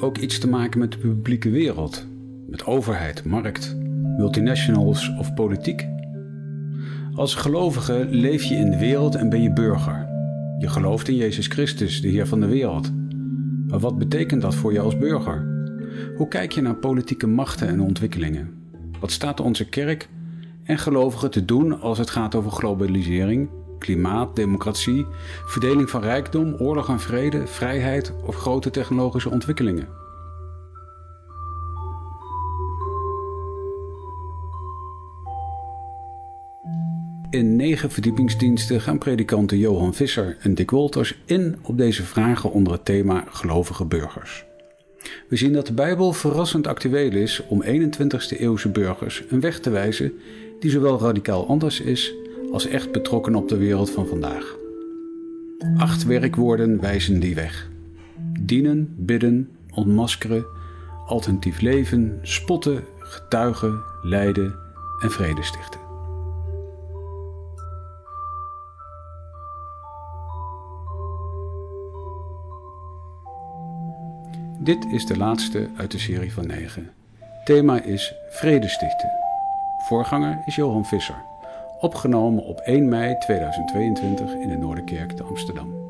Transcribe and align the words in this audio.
Ook 0.00 0.18
iets 0.18 0.38
te 0.38 0.48
maken 0.48 0.80
met 0.80 0.92
de 0.92 0.98
publieke 0.98 1.50
wereld? 1.50 2.06
Met 2.46 2.64
overheid, 2.64 3.24
markt, 3.24 3.76
multinationals 4.16 5.10
of 5.18 5.34
politiek? 5.34 5.88
Als 7.14 7.34
gelovige 7.34 8.06
leef 8.10 8.42
je 8.42 8.54
in 8.54 8.70
de 8.70 8.78
wereld 8.78 9.14
en 9.14 9.28
ben 9.28 9.42
je 9.42 9.52
burger. 9.52 10.08
Je 10.58 10.68
gelooft 10.68 11.08
in 11.08 11.16
Jezus 11.16 11.46
Christus, 11.46 12.00
de 12.00 12.08
Heer 12.08 12.26
van 12.26 12.40
de 12.40 12.46
wereld. 12.46 12.92
Maar 13.68 13.78
wat 13.78 13.98
betekent 13.98 14.42
dat 14.42 14.54
voor 14.54 14.72
je 14.72 14.80
als 14.80 14.98
burger? 14.98 15.46
Hoe 16.16 16.28
kijk 16.28 16.52
je 16.52 16.60
naar 16.60 16.76
politieke 16.76 17.26
machten 17.26 17.68
en 17.68 17.80
ontwikkelingen? 17.80 18.50
Wat 19.00 19.10
staat 19.10 19.40
onze 19.40 19.68
kerk 19.68 20.08
en 20.64 20.78
gelovigen 20.78 21.30
te 21.30 21.44
doen 21.44 21.80
als 21.80 21.98
het 21.98 22.10
gaat 22.10 22.34
over 22.34 22.50
globalisering, 22.50 23.48
klimaat, 23.80 24.36
democratie, 24.36 25.06
verdeling 25.46 25.90
van 25.90 26.02
rijkdom, 26.02 26.54
oorlog 26.58 26.88
en 26.88 27.00
vrede, 27.00 27.46
vrijheid 27.46 28.12
of 28.24 28.36
grote 28.36 28.70
technologische 28.70 29.30
ontwikkelingen? 29.30 29.88
In 37.30 37.56
negen 37.56 37.90
verdiepingsdiensten 37.90 38.80
gaan 38.80 38.98
predikanten 38.98 39.58
Johan 39.58 39.94
Visser 39.94 40.36
en 40.40 40.54
Dick 40.54 40.70
Wolters 40.70 41.18
in 41.24 41.58
op 41.62 41.78
deze 41.78 42.02
vragen 42.02 42.52
onder 42.52 42.72
het 42.72 42.84
thema 42.84 43.24
gelovige 43.28 43.84
burgers. 43.84 44.44
We 45.28 45.36
zien 45.36 45.52
dat 45.52 45.66
de 45.66 45.72
Bijbel 45.72 46.12
verrassend 46.12 46.66
actueel 46.66 47.12
is 47.12 47.42
om 47.48 47.62
21ste 47.64 48.38
eeuwse 48.38 48.68
burgers 48.68 49.24
een 49.28 49.40
weg 49.40 49.60
te 49.60 49.70
wijzen 49.70 50.12
die 50.60 50.70
zowel 50.70 51.00
radicaal 51.00 51.46
anders 51.46 51.80
is 51.80 52.14
als 52.52 52.66
echt 52.66 52.92
betrokken 52.92 53.34
op 53.34 53.48
de 53.48 53.56
wereld 53.56 53.90
van 53.90 54.06
vandaag. 54.06 54.56
Acht 55.76 56.04
werkwoorden 56.04 56.80
wijzen 56.80 57.20
die 57.20 57.34
weg: 57.34 57.70
dienen, 58.40 58.94
bidden, 58.96 59.50
ontmaskeren, 59.74 60.44
alternatief 61.06 61.60
leven, 61.60 62.18
spotten, 62.22 62.84
getuigen, 62.98 63.82
lijden 64.02 64.54
en 65.02 65.10
vrede 65.10 65.42
stichten. 65.42 65.80
Dit 74.62 74.86
is 74.92 75.06
de 75.06 75.16
laatste 75.16 75.68
uit 75.76 75.90
de 75.90 75.98
serie 75.98 76.32
van 76.32 76.46
negen. 76.46 76.90
Thema 77.44 77.82
is 77.82 78.14
Vrede 78.30 78.68
stichten. 78.68 79.10
Voorganger 79.78 80.42
is 80.46 80.54
Johan 80.54 80.84
Visser. 80.84 81.22
Opgenomen 81.80 82.44
op 82.44 82.60
1 82.60 82.88
mei 82.88 83.18
2022 83.18 84.32
in 84.32 84.48
de 84.48 84.56
Noorderkerk 84.56 85.12
te 85.12 85.22
Amsterdam. 85.22 85.88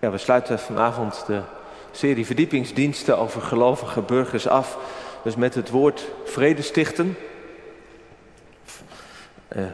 Ja, 0.00 0.10
we 0.10 0.18
sluiten 0.18 0.58
vanavond 0.58 1.26
de 1.26 1.42
serie 1.90 2.26
verdiepingsdiensten 2.26 3.18
over 3.18 3.42
gelovige 3.42 4.00
burgers 4.00 4.48
af. 4.48 4.78
Dus 5.24 5.36
met 5.36 5.54
het 5.54 5.70
woord 5.70 6.04
vrede 6.24 6.62
stichten. 6.62 7.16
Uh, 9.56 9.66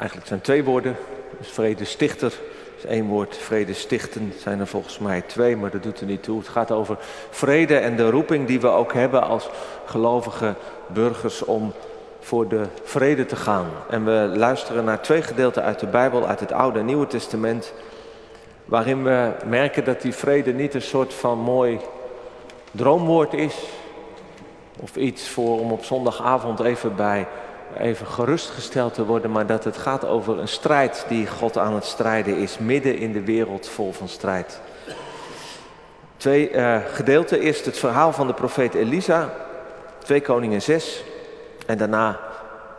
eigenlijk 0.00 0.28
zijn 0.28 0.40
twee 0.40 0.64
woorden. 0.64 0.96
Dus 1.38 1.48
vrede 1.48 1.84
stichter 1.84 2.32
is 2.76 2.84
één 2.84 3.06
woord. 3.06 3.36
Vrede 3.36 3.74
stichten 3.74 4.32
zijn 4.38 4.60
er 4.60 4.66
volgens 4.66 4.98
mij 4.98 5.20
twee, 5.20 5.56
maar 5.56 5.70
dat 5.70 5.82
doet 5.82 6.00
er 6.00 6.06
niet 6.06 6.22
toe. 6.22 6.38
Het 6.38 6.48
gaat 6.48 6.70
over 6.70 6.96
vrede 7.30 7.76
en 7.76 7.96
de 7.96 8.10
roeping 8.10 8.46
die 8.46 8.60
we 8.60 8.68
ook 8.68 8.92
hebben 8.92 9.22
als 9.22 9.48
gelovige 9.84 10.54
burgers 10.86 11.44
om 11.44 11.72
voor 12.20 12.48
de 12.48 12.62
vrede 12.82 13.26
te 13.26 13.36
gaan. 13.36 13.66
En 13.90 14.04
we 14.04 14.32
luisteren 14.36 14.84
naar 14.84 15.02
twee 15.02 15.22
gedeelten 15.22 15.62
uit 15.62 15.80
de 15.80 15.86
Bijbel, 15.86 16.26
uit 16.26 16.40
het 16.40 16.52
Oude 16.52 16.78
en 16.78 16.84
Nieuwe 16.84 17.06
Testament 17.06 17.72
waarin 18.64 19.04
we 19.04 19.32
merken 19.46 19.84
dat 19.84 20.02
die 20.02 20.14
vrede 20.14 20.52
niet 20.52 20.74
een 20.74 20.82
soort 20.82 21.14
van 21.14 21.38
mooi 21.38 21.80
droomwoord 22.70 23.34
is. 23.34 23.56
Of 24.80 24.96
iets 24.96 25.28
voor 25.28 25.60
om 25.60 25.72
op 25.72 25.84
zondagavond 25.84 26.60
even 26.60 26.96
bij 26.96 27.26
even 27.78 28.06
gerustgesteld 28.06 28.94
te 28.94 29.04
worden, 29.06 29.30
maar 29.30 29.46
dat 29.46 29.64
het 29.64 29.76
gaat 29.76 30.06
over 30.06 30.38
een 30.38 30.48
strijd 30.48 31.04
die 31.08 31.26
God 31.26 31.58
aan 31.58 31.74
het 31.74 31.84
strijden 31.84 32.36
is, 32.36 32.58
midden 32.58 32.98
in 32.98 33.12
de 33.12 33.24
wereld 33.24 33.68
vol 33.68 33.92
van 33.92 34.08
strijd. 34.08 34.60
Twee 36.16 36.50
uh, 36.52 36.76
gedeelten. 36.92 37.40
Eerst 37.40 37.64
het 37.64 37.78
verhaal 37.78 38.12
van 38.12 38.26
de 38.26 38.34
profeet 38.34 38.74
Elisa, 38.74 39.32
2 39.98 40.20
Koningen 40.20 40.62
6. 40.62 41.04
En 41.66 41.78
daarna 41.78 42.20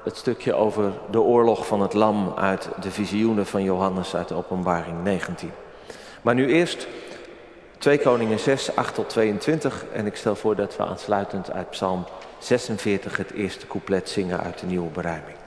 het 0.04 0.18
stukje 0.18 0.54
over 0.54 0.92
de 1.12 1.22
oorlog 1.22 1.68
van 1.68 1.82
het 1.82 1.94
lam 1.94 2.34
uit 2.38 2.70
de 2.82 2.92
visioenen 2.92 3.46
van 3.46 3.64
Johannes 3.64 4.16
uit 4.16 4.28
de 4.28 4.36
openbaring 4.36 5.04
19. 5.04 5.52
Maar 6.22 6.36
nu 6.36 6.48
eerst 6.54 6.88
2 7.78 7.98
Koningen 8.00 8.40
6, 8.40 8.76
8 8.76 8.96
tot 8.96 9.10
22. 9.10 9.86
En 9.94 10.06
ik 10.06 10.16
stel 10.16 10.36
voor 10.36 10.56
dat 10.56 10.76
we 10.78 10.86
aansluitend 10.86 11.52
uit 11.52 11.70
Psalm 11.70 12.06
46 12.44 13.18
het 13.18 13.32
eerste 13.32 13.68
couplet 13.68 14.10
zingen 14.10 14.40
uit 14.40 14.60
de 14.60 14.66
nieuwe 14.66 14.90
beruiming. 14.90 15.38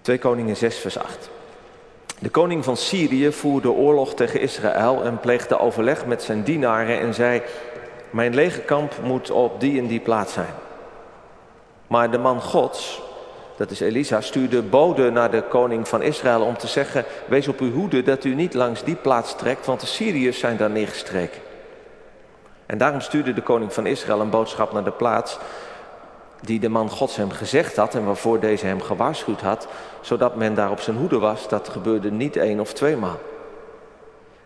2 0.00 0.18
Koningen 0.18 0.56
6, 0.56 0.76
vers 0.76 0.98
8. 0.98 1.30
De 2.18 2.28
koning 2.28 2.64
van 2.64 2.76
Syrië 2.76 3.32
voerde 3.32 3.70
oorlog 3.70 4.14
tegen 4.14 4.40
Israël 4.40 5.04
en 5.04 5.20
pleegde 5.20 5.58
overleg 5.58 6.06
met 6.06 6.22
zijn 6.22 6.42
dienaren 6.42 7.00
en 7.00 7.14
zei: 7.14 7.42
Mijn 8.10 8.34
legerkamp 8.34 8.94
moet 9.02 9.30
op 9.30 9.60
die 9.60 9.80
en 9.80 9.86
die 9.86 10.00
plaats 10.00 10.32
zijn. 10.32 10.54
Maar 11.86 12.10
de 12.10 12.18
man 12.18 12.40
Gods, 12.40 13.02
dat 13.56 13.70
is 13.70 13.80
Elisa, 13.80 14.20
stuurde 14.20 14.62
bode 14.62 15.10
naar 15.10 15.30
de 15.30 15.42
koning 15.42 15.88
van 15.88 16.02
Israël 16.02 16.42
om 16.42 16.56
te 16.56 16.66
zeggen: 16.66 17.04
Wees 17.26 17.48
op 17.48 17.60
uw 17.60 17.72
hoede 17.72 18.02
dat 18.02 18.24
u 18.24 18.34
niet 18.34 18.54
langs 18.54 18.84
die 18.84 18.96
plaats 18.96 19.36
trekt, 19.36 19.66
want 19.66 19.80
de 19.80 19.86
Syriërs 19.86 20.38
zijn 20.38 20.56
daar 20.56 20.70
neergestreken. 20.70 21.40
En 22.72 22.78
daarom 22.78 23.00
stuurde 23.00 23.32
de 23.32 23.42
koning 23.42 23.72
van 23.72 23.86
Israël 23.86 24.20
een 24.20 24.30
boodschap 24.30 24.72
naar 24.72 24.84
de 24.84 24.90
plaats 24.90 25.38
die 26.40 26.60
de 26.60 26.68
man 26.68 26.90
Gods 26.90 27.16
hem 27.16 27.30
gezegd 27.30 27.76
had 27.76 27.94
en 27.94 28.04
waarvoor 28.04 28.40
deze 28.40 28.66
hem 28.66 28.80
gewaarschuwd 28.80 29.40
had, 29.40 29.68
zodat 30.00 30.36
men 30.36 30.54
daar 30.54 30.70
op 30.70 30.80
zijn 30.80 30.96
hoede 30.96 31.18
was. 31.18 31.48
Dat 31.48 31.68
gebeurde 31.68 32.10
niet 32.10 32.36
één 32.36 32.60
of 32.60 32.72
tweemaal. 32.72 33.18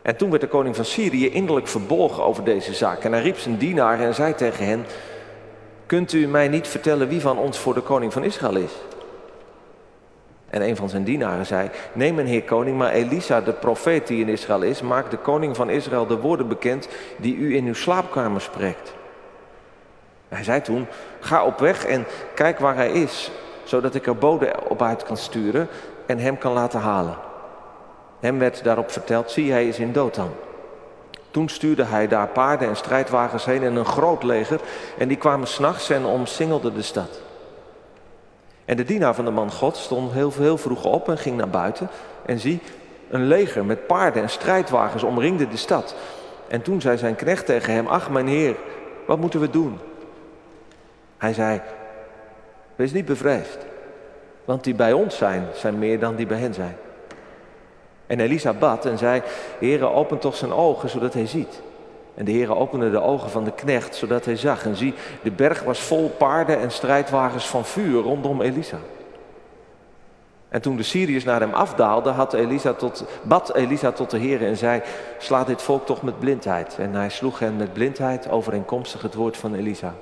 En 0.03 0.17
toen 0.17 0.31
werd 0.31 0.43
de 0.43 0.49
koning 0.49 0.77
van 0.77 0.85
Syrië 0.85 1.31
innerlijk 1.31 1.69
verbolgen 1.69 2.25
over 2.25 2.45
deze 2.45 2.75
zaak. 2.75 3.05
En 3.05 3.13
hij 3.13 3.23
riep 3.23 3.39
zijn 3.39 3.57
dienaren 3.57 4.07
en 4.07 4.15
zei 4.15 4.35
tegen 4.35 4.67
hen: 4.67 4.87
Kunt 5.87 6.13
u 6.13 6.27
mij 6.27 6.49
niet 6.49 6.69
vertellen 6.69 7.09
wie 7.09 7.21
van 7.21 7.39
ons 7.39 7.59
voor 7.59 7.75
de 7.75 7.81
koning 7.81 8.13
van 8.13 8.25
Israël 8.25 8.57
is? 8.57 8.73
En 10.51 10.63
een 10.63 10.77
van 10.77 10.89
zijn 10.89 11.05
dienaren 11.05 11.47
zei: 11.47 11.71
Neem 11.93 12.15
mijn 12.15 12.27
heer 12.27 12.43
koning, 12.43 12.79
maar 12.79 12.93
Elisa, 12.93 13.41
de 13.41 13.53
profeet 13.53 14.07
die 14.07 14.21
in 14.21 14.29
Israël 14.29 14.63
is, 14.63 14.83
maakt 14.83 15.11
de 15.11 15.17
koning 15.17 15.57
van 15.57 15.71
Israël 15.71 16.07
de 16.07 16.19
woorden 16.19 16.49
bekend 16.49 16.89
die 17.17 17.37
u 17.37 17.57
in 17.57 17.67
uw 17.67 17.75
slaapkamer 17.75 18.41
spreekt. 18.41 18.95
Hij 20.29 20.45
zei 20.45 20.61
toen: 20.61 20.87
Ga 21.21 21.45
op 21.45 21.59
weg 21.59 21.85
en 21.85 22.05
kijk 22.35 22.59
waar 22.59 22.75
hij 22.75 22.91
is, 22.91 23.31
zodat 23.65 23.95
ik 23.95 24.07
er 24.07 24.17
bode 24.17 24.55
op 24.69 24.83
uit 24.83 25.03
kan 25.03 25.17
sturen 25.17 25.69
en 26.07 26.19
hem 26.19 26.39
kan 26.39 26.53
laten 26.53 26.81
halen. 26.81 27.17
Hem 28.21 28.39
werd 28.39 28.65
daarop 28.65 28.91
verteld: 28.91 29.31
Zie, 29.31 29.53
hij 29.53 29.69
is 29.69 29.79
in 29.79 29.93
Dothan. 29.93 30.31
Toen 31.31 31.49
stuurde 31.49 31.85
hij 31.85 32.09
daar 32.09 32.29
paarden 32.29 32.69
en 32.69 32.77
strijdwagens 32.77 33.45
heen 33.45 33.63
en 33.63 33.77
een 33.77 33.85
groot 33.85 34.23
leger, 34.23 34.61
en 34.99 35.09
die 35.09 35.17
kwamen 35.17 35.49
s'nachts 35.49 35.91
en 35.91 36.05
omsingelden 36.05 36.75
de 36.75 36.83
stad. 36.83 37.21
En 38.67 38.77
de 38.77 38.85
dienaar 38.85 39.15
van 39.15 39.25
de 39.25 39.31
man 39.31 39.51
God 39.51 39.77
stond 39.77 40.13
heel, 40.13 40.33
heel 40.33 40.59
vroeg 40.59 40.85
op 40.85 41.09
en 41.09 41.19
ging 41.19 41.37
naar 41.37 41.49
buiten. 41.49 41.89
En 42.25 42.39
zie, 42.39 42.61
een 43.11 43.27
leger 43.27 43.65
met 43.65 43.87
paarden 43.87 44.23
en 44.23 44.31
strijdwagens 44.31 45.03
omringde 45.03 45.49
de 45.49 45.57
stad. 45.57 45.95
En 46.49 46.63
toen 46.63 46.81
zei 46.81 46.99
zijn 46.99 47.17
knecht 47.17 47.47
tegen 47.47 47.73
hem, 47.73 47.87
ach 47.87 48.11
mijn 48.11 48.27
heer, 48.27 48.57
wat 49.07 49.19
moeten 49.19 49.41
we 49.41 49.51
doen? 49.51 49.79
Hij 51.17 51.33
zei, 51.33 51.61
wees 52.77 52.93
niet 52.93 53.05
bevreesd, 53.05 53.59
want 54.45 54.65
die 54.65 54.75
bij 54.75 54.93
ons 54.93 55.17
zijn, 55.17 55.47
zijn 55.55 55.79
meer 55.79 55.99
dan 55.99 56.17
die 56.17 56.27
bij 56.27 56.39
hen 56.39 56.55
zijn. 56.55 56.77
En 58.07 58.21
Elisa 58.21 58.53
bad 58.53 58.87
en 58.87 58.99
zei, 58.99 59.23
Heere, 59.59 59.91
open 59.91 60.19
toch 60.19 60.37
zijn 60.37 60.53
ogen, 60.53 60.89
zodat 60.89 61.15
hij 61.15 61.27
ziet. 61.27 61.63
En 62.17 62.25
de 62.25 62.33
Heere 62.33 62.55
opende 62.55 62.91
de 62.91 63.01
ogen 63.01 63.31
van 63.31 63.45
de 63.45 63.53
knecht, 63.53 63.95
zodat 63.95 64.25
hij 64.25 64.37
zag. 64.37 64.65
En 64.65 64.77
zie, 64.77 64.95
de 65.23 65.31
berg 65.31 65.63
was 65.63 65.81
vol 65.81 66.09
paarden 66.09 66.61
en 66.61 66.71
strijdwagens 66.71 67.49
van 67.49 67.65
vuur 67.65 68.03
rondom 68.03 68.41
Elisa. 68.41 68.79
En 70.49 70.61
toen 70.61 70.77
de 70.77 70.83
Syriërs 70.83 71.25
naar 71.25 71.41
hem 71.41 71.53
afdaalden, 71.53 72.15
had 72.15 72.33
Elisa 72.33 72.73
tot, 72.73 73.05
bad 73.23 73.55
Elisa 73.55 73.93
tot 73.93 74.11
de 74.11 74.19
Heer 74.19 74.47
en 74.47 74.57
zei, 74.57 74.83
sla 75.19 75.45
dit 75.45 75.63
volk 75.63 75.87
toch 75.87 76.03
met 76.03 76.19
blindheid. 76.19 76.77
En 76.79 76.95
hij 76.95 77.11
sloeg 77.11 77.39
hen 77.39 77.57
met 77.57 77.73
blindheid 77.73 78.31
overeenkomstig 78.31 79.03
het 79.03 79.15
woord 79.15 79.37
van 79.37 79.55
Elisa. 79.55 79.95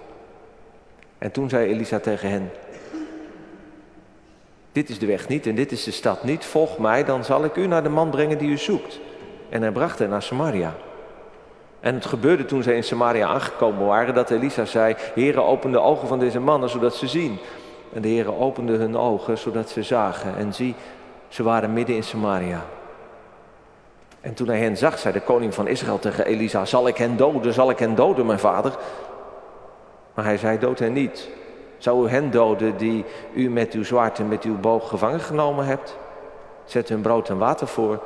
En 1.19 1.31
toen 1.31 1.49
zei 1.49 1.71
Elisa 1.71 1.99
tegen 1.99 2.31
hen, 2.31 2.51
dit 4.73 4.89
is 4.89 4.99
de 4.99 5.07
weg 5.07 5.29
niet 5.29 5.47
en 5.47 5.55
dit 5.55 5.73
is 5.73 5.85
de 5.85 5.91
stad 5.91 6.25
niet, 6.25 6.45
volg 6.45 6.79
mij, 6.79 7.05
dan 7.05 7.25
zal 7.25 7.45
ik 7.45 7.57
u 7.57 7.67
naar 7.67 7.83
de 7.83 7.89
man 7.89 8.11
brengen 8.11 8.39
die 8.39 8.51
u 8.51 8.59
zoekt. 8.59 9.01
En 9.49 9.63
hij 9.63 9.73
bracht 9.73 9.99
hen 9.99 10.11
naar 10.11 10.23
Samaria. 10.23 10.75
En 11.85 11.95
het 11.95 12.07
gebeurde 12.07 12.45
toen 12.45 12.63
ze 12.63 12.75
in 12.75 12.85
Samaria 12.85 13.27
aangekomen 13.27 13.87
waren 13.87 14.15
dat 14.15 14.31
Elisa 14.31 14.65
zei: 14.65 14.95
Heere, 15.15 15.41
open 15.41 15.71
de 15.71 15.81
ogen 15.81 16.09
van 16.09 16.19
deze 16.19 16.41
mannen 16.41 16.69
zodat 16.69 16.95
ze 16.95 17.07
zien. 17.07 17.39
En 17.93 18.03
de 18.03 18.09
Heere 18.09 18.39
opende 18.39 18.73
hun 18.73 18.97
ogen 18.97 19.39
zodat 19.39 19.69
ze 19.69 19.83
zagen. 19.83 20.37
En 20.37 20.55
zie, 20.55 20.75
ze 21.29 21.43
waren 21.43 21.73
midden 21.73 21.97
in 21.97 22.03
Samaria. 22.03 22.65
En 24.21 24.35
toen 24.35 24.49
hij 24.49 24.59
hen 24.59 24.77
zag, 24.77 24.99
zei 24.99 25.15
de 25.15 25.21
koning 25.21 25.55
van 25.55 25.67
Israël 25.67 25.99
tegen 25.99 26.27
Elisa: 26.27 26.65
Zal 26.65 26.89
ik 26.89 26.97
hen 26.97 27.17
doden? 27.17 27.53
Zal 27.53 27.71
ik 27.71 27.79
hen 27.79 27.95
doden, 27.95 28.27
mijn 28.27 28.39
vader? 28.39 28.73
Maar 30.15 30.25
hij 30.25 30.39
zei: 30.39 30.59
Dood 30.59 30.79
hen 30.79 30.93
niet. 30.93 31.29
Zou 31.79 32.07
u 32.07 32.11
hen 32.11 32.31
doden 32.31 32.77
die 32.77 33.05
u 33.35 33.51
met 33.51 33.73
uw 33.73 33.85
zwaard 33.85 34.19
en 34.19 34.29
met 34.29 34.45
uw 34.45 34.59
boog 34.59 34.89
gevangen 34.89 35.21
genomen 35.21 35.67
hebt? 35.67 35.97
Zet 36.65 36.89
hun 36.89 37.01
brood 37.01 37.29
en 37.29 37.39
water 37.39 37.67
voor, 37.67 38.03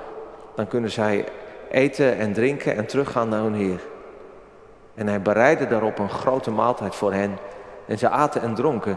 dan 0.55 0.67
kunnen 0.67 0.91
zij 0.91 1.25
eten 1.71 2.17
en 2.17 2.33
drinken 2.33 2.77
en 2.77 2.87
teruggaan 2.87 3.29
naar 3.29 3.43
hun 3.43 3.55
Heer. 3.55 3.81
En 4.95 5.07
hij 5.07 5.23
bereidde 5.23 5.67
daarop 5.67 5.99
een 5.99 6.11
grote 6.11 6.51
maaltijd 6.51 6.95
voor 6.95 7.13
hen. 7.13 7.39
En 7.87 7.99
ze 7.99 8.09
aten 8.09 8.43
en 8.43 8.55
dronken. 8.55 8.97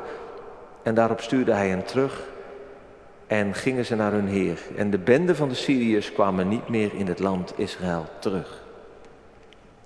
En 0.83 0.95
daarop 0.95 1.21
stuurde 1.21 1.53
hij 1.53 1.69
hen 1.69 1.85
terug. 1.85 2.29
En 3.27 3.53
gingen 3.53 3.85
ze 3.85 3.95
naar 3.95 4.12
hun 4.12 4.27
Heer. 4.27 4.59
En 4.75 4.89
de 4.89 4.97
bende 4.97 5.35
van 5.35 5.50
de 5.50 5.56
Syriërs 5.56 6.13
kwamen 6.13 6.47
niet 6.47 6.69
meer 6.69 6.94
in 6.94 7.07
het 7.07 7.19
land 7.19 7.53
Israël 7.56 8.06
terug. 8.19 8.62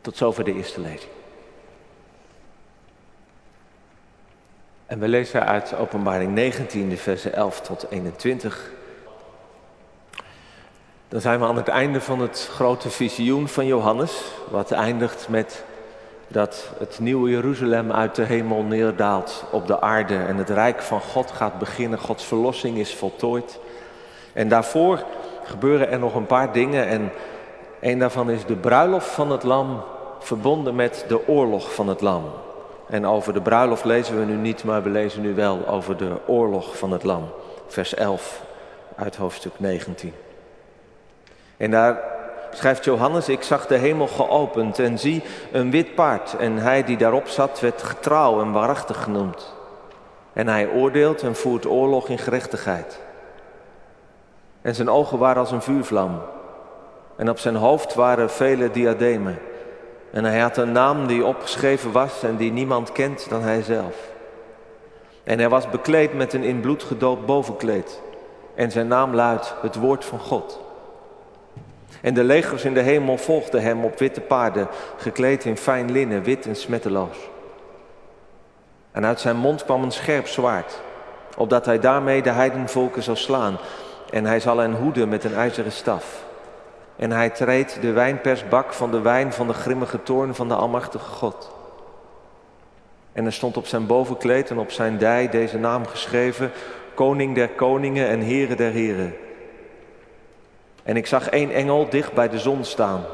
Tot 0.02 0.18
zover 0.18 0.44
de 0.44 0.54
eerste 0.54 0.82
lezing. 0.82 1.12
En 4.86 5.00
we 5.00 5.08
lezen 5.08 5.46
uit 5.46 5.76
Openbaring 5.76 6.34
19, 6.34 6.98
versen 6.98 7.34
11 7.34 7.62
tot 7.62 7.86
21. 7.90 8.72
Dan 11.16 11.24
zijn 11.24 11.40
we 11.40 11.46
aan 11.46 11.56
het 11.56 11.68
einde 11.68 12.02
van 12.02 12.20
het 12.20 12.50
grote 12.52 12.90
visioen 12.90 13.48
van 13.48 13.66
Johannes, 13.66 14.24
wat 14.50 14.72
eindigt 14.72 15.30
met 15.30 15.64
dat 16.28 16.70
het 16.78 17.00
nieuwe 17.00 17.30
Jeruzalem 17.30 17.92
uit 17.92 18.16
de 18.16 18.24
hemel 18.24 18.64
neerdaalt 18.64 19.46
op 19.52 19.68
de 19.68 19.82
aarde 19.82 20.16
en 20.18 20.38
het 20.38 20.50
rijk 20.50 20.82
van 20.82 21.02
God 21.02 21.32
gaat 21.32 21.60
beginnen. 21.60 22.00
Gods 22.00 22.24
verlossing 22.24 22.78
is 22.78 22.96
voltooid. 22.96 23.60
En 24.34 24.48
daarvoor 24.48 25.04
gebeuren 25.44 25.92
er 25.92 26.00
nog 26.00 26.16
een 26.16 26.26
paar 26.26 26.52
dingen 26.52 26.88
en 26.88 27.12
een 27.80 28.00
daarvan 28.00 28.30
is 28.30 28.46
de 28.46 28.56
bruiloft 28.56 29.08
van 29.08 29.32
het 29.32 29.44
lam 29.44 29.84
verbonden 30.20 30.76
met 30.76 31.06
de 31.08 31.28
oorlog 31.28 31.74
van 31.74 31.88
het 31.88 32.02
lam. 32.02 32.24
En 32.88 33.06
over 33.06 33.34
de 33.34 33.42
bruiloft 33.42 33.86
lezen 33.86 34.20
we 34.20 34.26
nu 34.26 34.36
niet, 34.36 34.64
maar 34.64 34.84
we 34.84 34.90
lezen 34.90 35.22
nu 35.22 35.36
wel 35.36 35.68
over 35.68 35.98
de 35.98 36.18
oorlog 36.28 36.78
van 36.78 36.92
het 36.92 37.04
lam. 37.04 37.30
Vers 37.68 37.94
11 37.94 38.42
uit 38.96 39.16
hoofdstuk 39.16 39.54
19. 39.58 40.25
En 41.58 41.72
daar 41.72 42.00
schrijft 42.52 42.86
Johannes, 42.86 43.30
ik 43.30 43.44
zag 43.44 43.68
de 43.68 43.76
hemel 43.76 44.08
geopend 44.08 44.80
en 44.80 45.00
zie 45.00 45.24
een 45.52 45.72
wit 45.72 45.96
paard. 45.96 46.36
En 46.38 46.58
hij 46.58 46.84
die 46.84 46.98
daarop 46.98 47.28
zat 47.28 47.60
werd 47.60 47.84
getrouw 47.84 48.42
en 48.42 48.52
waarachtig 48.52 49.04
genoemd. 49.04 49.54
En 50.34 50.48
hij 50.48 50.68
oordeelt 50.68 51.22
en 51.22 51.36
voert 51.36 51.66
oorlog 51.66 52.10
in 52.10 52.18
gerechtigheid. 52.18 53.00
En 54.62 54.76
zijn 54.76 54.90
ogen 54.90 55.18
waren 55.18 55.40
als 55.40 55.52
een 55.52 55.62
vuurvlam. 55.62 56.22
En 57.16 57.30
op 57.30 57.40
zijn 57.40 57.56
hoofd 57.56 57.94
waren 57.94 58.30
vele 58.30 58.72
diademen. 58.72 59.40
En 60.12 60.24
hij 60.24 60.40
had 60.40 60.58
een 60.58 60.72
naam 60.72 61.08
die 61.08 61.26
opgeschreven 61.26 61.92
was 61.92 62.24
en 62.24 62.36
die 62.36 62.52
niemand 62.52 62.92
kent 62.92 63.30
dan 63.30 63.42
hij 63.42 63.62
zelf. 63.62 63.96
En 65.24 65.40
hij 65.40 65.50
was 65.50 65.70
bekleed 65.70 66.14
met 66.14 66.34
een 66.34 66.44
in 66.44 66.60
bloed 66.60 66.84
gedoopt 66.84 67.26
bovenkleed. 67.26 68.02
En 68.56 68.72
zijn 68.72 68.88
naam 68.88 69.16
luidt 69.16 69.56
het 69.62 69.76
woord 69.76 70.06
van 70.06 70.20
God. 70.20 70.65
En 72.02 72.14
de 72.14 72.24
legers 72.24 72.64
in 72.64 72.74
de 72.74 72.82
hemel 72.82 73.18
volgden 73.18 73.62
hem 73.62 73.86
op 73.86 74.00
witte 74.00 74.22
paarden, 74.22 74.68
gekleed 74.98 75.46
in 75.46 75.58
fijn 75.58 75.92
linnen, 75.92 76.24
wit 76.24 76.46
en 76.46 76.56
smetteloos. 76.56 77.18
En 78.92 79.06
uit 79.06 79.20
zijn 79.20 79.38
mond 79.38 79.64
kwam 79.64 79.84
een 79.84 79.92
scherp 79.92 80.28
zwaard, 80.28 80.82
opdat 81.38 81.66
hij 81.66 81.80
daarmee 81.80 82.22
de 82.22 82.30
heidenvolken 82.30 83.04
zou 83.04 83.18
slaan. 83.18 83.58
En 84.10 84.26
hij 84.26 84.40
zal 84.40 84.58
hen 84.58 84.74
hoeden 84.74 85.10
met 85.10 85.24
een 85.24 85.36
ijzeren 85.36 85.72
staf. 85.72 86.24
En 86.96 87.12
hij 87.12 87.30
treedt 87.30 87.82
de 87.82 87.92
wijnpersbak 87.92 88.74
van 88.74 88.92
de 88.92 89.02
wijn 89.02 89.34
van 89.34 89.48
de 89.48 89.54
grimmige 89.54 90.04
toorn 90.04 90.36
van 90.36 90.48
de 90.48 90.56
Almachtige 90.56 91.10
God. 91.10 91.54
En 93.14 93.26
er 93.26 93.34
stond 93.34 93.58
op 93.58 93.68
zijn 93.68 93.86
bovenkleed 93.86 94.50
en 94.50 94.58
op 94.58 94.72
zijn 94.72 94.98
dij 94.98 95.30
deze 95.30 95.58
naam 95.58 95.86
geschreven: 95.86 96.52
Koning 96.94 97.36
der 97.36 97.50
koningen 97.50 98.08
en 98.08 98.20
Heren 98.20 98.58
der 98.58 98.72
heren. 98.72 99.16
En 100.86 100.98
ik 100.98 101.08
zag 101.08 101.30
één 101.30 101.52
engel 101.52 101.90
dicht 101.90 102.14
bij 102.14 102.30
de 102.30 102.40
zon 102.40 102.64
staan. 102.64 103.06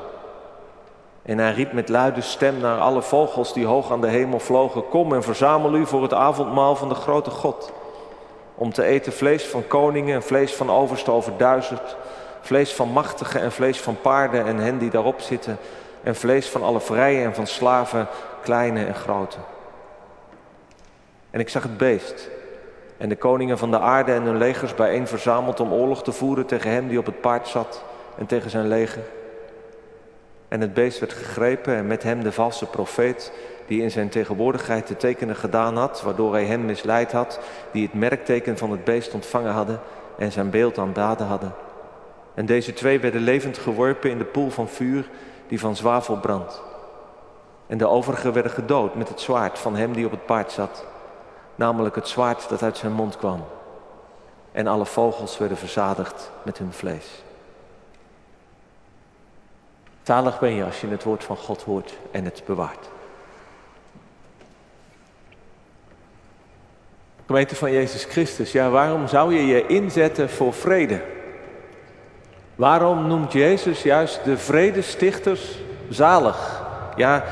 En 1.22 1.38
hij 1.38 1.52
riep 1.52 1.74
met 1.74 1.90
luide 1.90 2.22
stem 2.22 2.60
naar 2.60 2.80
alle 2.80 3.02
vogels 3.02 3.54
die 3.54 3.66
hoog 3.66 3.92
aan 3.92 4.02
de 4.02 4.08
hemel 4.08 4.40
vlogen: 4.40 4.88
Kom 4.88 5.14
en 5.14 5.24
verzamel 5.24 5.76
u 5.76 5.86
voor 5.86 6.02
het 6.02 6.14
avondmaal 6.14 6.76
van 6.76 6.90
de 6.90 6.96
grote 6.96 7.30
God. 7.30 7.72
Om 8.56 8.74
te 8.74 8.84
eten 8.84 9.14
vlees 9.14 9.46
van 9.46 9.68
koningen 9.68 10.16
en 10.16 10.24
vlees 10.24 10.54
van 10.54 10.70
overste 10.70 11.12
over 11.12 11.38
duizend, 11.38 11.96
vlees 12.42 12.74
van 12.74 12.90
machtigen 12.90 13.42
en 13.42 13.52
vlees 13.52 13.80
van 13.80 14.02
paarden 14.02 14.46
en 14.46 14.58
hen 14.58 14.78
die 14.78 14.90
daarop 14.90 15.20
zitten, 15.20 15.58
en 16.04 16.16
vlees 16.16 16.50
van 16.50 16.64
alle 16.64 16.82
vrije 16.82 17.24
en 17.24 17.36
van 17.36 17.48
slaven, 17.48 18.08
kleine 18.42 18.86
en 18.86 18.96
grote. 18.96 19.38
En 21.30 21.40
ik 21.40 21.50
zag 21.50 21.64
het 21.64 21.78
beest 21.78 22.30
en 23.02 23.10
de 23.10 23.16
koningen 23.16 23.58
van 23.58 23.72
de 23.72 23.80
aarde 23.80 24.12
en 24.14 24.24
hun 24.24 24.38
legers 24.38 24.76
bijeen 24.76 25.08
verzameld 25.08 25.60
om 25.60 25.74
oorlog 25.74 26.04
te 26.04 26.12
voeren 26.12 26.46
tegen 26.46 26.72
hem 26.72 26.88
die 26.88 27.00
op 27.00 27.06
het 27.06 27.22
paard 27.22 27.48
zat 27.48 27.84
en 28.18 28.26
tegen 28.26 28.50
zijn 28.50 28.68
leger. 28.68 29.02
En 30.48 30.62
het 30.62 30.74
beest 30.74 31.00
werd 31.00 31.14
gegrepen 31.14 31.76
en 31.76 31.88
met 31.88 32.04
hem 32.04 32.24
de 32.24 32.32
valse 32.32 32.66
profeet 32.66 33.34
die 33.68 33.82
in 33.82 33.92
zijn 33.92 34.10
tegenwoordigheid 34.10 34.88
de 34.88 34.98
tekenen 34.98 35.36
gedaan 35.36 35.78
had, 35.78 36.02
waardoor 36.02 36.34
hij 36.34 36.46
hen 36.46 36.66
misleid 36.66 37.12
had, 37.12 37.40
die 37.72 37.84
het 37.84 37.94
merkteken 37.94 38.58
van 38.58 38.72
het 38.72 38.84
beest 38.84 39.14
ontvangen 39.14 39.52
hadden 39.52 39.80
en 40.18 40.32
zijn 40.32 40.50
beeld 40.50 40.78
aanbaden 40.78 41.28
hadden. 41.28 41.54
En 42.34 42.46
deze 42.46 42.74
twee 42.74 43.00
werden 43.00 43.22
levend 43.22 43.58
geworpen 43.58 44.10
in 44.10 44.18
de 44.18 44.26
poel 44.26 44.50
van 44.50 44.68
vuur 44.68 45.10
die 45.48 45.60
van 45.60 45.76
zwavel 45.76 46.18
brandt. 46.18 46.62
En 47.68 47.78
de 47.78 47.88
overigen 47.88 48.34
werden 48.34 48.52
gedood 48.52 48.96
met 48.96 49.10
het 49.10 49.22
zwaard 49.22 49.60
van 49.60 49.76
hem 49.76 49.94
die 49.94 50.06
op 50.06 50.12
het 50.12 50.26
paard 50.26 50.52
zat 50.52 50.90
namelijk 51.56 51.96
het 51.96 52.08
zwaard 52.08 52.50
dat 52.50 52.64
uit 52.64 52.78
zijn 52.78 52.92
mond 52.92 53.18
kwam. 53.18 53.46
En 54.52 54.68
alle 54.68 54.86
vogels 54.86 55.38
werden 55.38 55.58
verzadigd 55.58 56.32
met 56.44 56.58
hun 56.58 56.74
vlees. 56.74 57.24
Talig 60.04 60.40
ben 60.40 60.52
je 60.52 60.66
als 60.66 60.82
je 60.82 60.88
het 60.88 61.04
woord 61.04 61.24
van 61.24 61.38
God 61.38 61.62
hoort 61.62 61.94
en 62.12 62.26
het 62.26 62.42
bewaart. 62.46 62.90
Gemeente 67.26 67.56
van 67.56 67.72
Jezus 67.72 68.04
Christus, 68.04 68.52
ja, 68.52 68.70
waarom 68.70 69.08
zou 69.08 69.34
je 69.34 69.46
je 69.46 69.68
inzetten 69.68 70.30
voor 70.30 70.54
vrede? 70.54 71.02
Waarom 72.56 73.08
noemt 73.08 73.32
Jezus 73.32 73.84
juist 73.84 74.24
de 74.24 74.38
vredestichters 74.38 75.58
zalig? 75.90 76.64
Ja, 76.96 77.24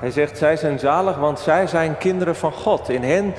hij 0.00 0.10
zegt, 0.10 0.38
zij 0.38 0.56
zijn 0.56 0.78
zalig, 0.78 1.16
want 1.16 1.38
zij 1.38 1.66
zijn 1.66 1.98
kinderen 1.98 2.36
van 2.36 2.52
God. 2.52 2.88
In 2.88 3.02
hen 3.02 3.34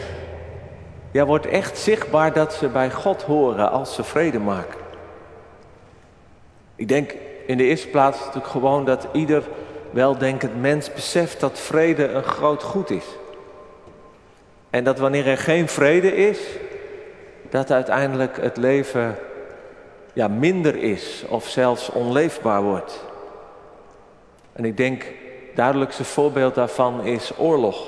ja, 1.12 1.25
wordt 1.25 1.46
echt 1.46 1.77
zichtbaar 1.77 2.34
dat 2.34 2.53
ze 2.53 2.68
bij 2.68 2.91
God 2.91 3.24
horen 3.24 3.72
als 3.72 3.96
ze 3.96 4.03
vrede 4.03 4.39
maken. 4.39 4.80
Ik 6.75 6.88
denk 6.88 7.15
in 7.46 7.58
de 7.58 7.63
eerste 7.63 7.88
plaats 7.88 8.20
natuurlijk 8.20 8.48
gewoon 8.48 8.86
dat 8.86 9.08
ieder 9.12 9.44
weldenkend 9.91 10.62
mens 10.62 10.94
beseft 10.94 11.39
dat 11.39 11.60
vrede 11.60 12.08
een 12.08 12.24
groot 12.24 12.63
goed 12.63 12.89
is. 12.89 13.06
En 14.70 14.84
dat 14.84 15.00
wanneer 15.00 15.27
er 15.27 15.38
geen 15.38 15.68
vrede 15.68 16.15
is, 16.15 16.39
dat 17.50 17.72
uiteindelijk 17.72 18.38
het 18.41 18.58
leven 18.58 19.15
ja, 20.13 20.27
minder 20.27 20.75
is 20.75 21.24
of 21.27 21.48
zelfs 21.48 21.89
onleefbaar 21.89 22.63
wordt. 22.63 23.03
En 24.53 24.65
ik 24.65 24.77
denk 24.77 25.06
duidelijkste 25.55 26.03
voorbeeld 26.03 26.55
daarvan 26.55 27.03
is 27.03 27.31
oorlog. 27.38 27.86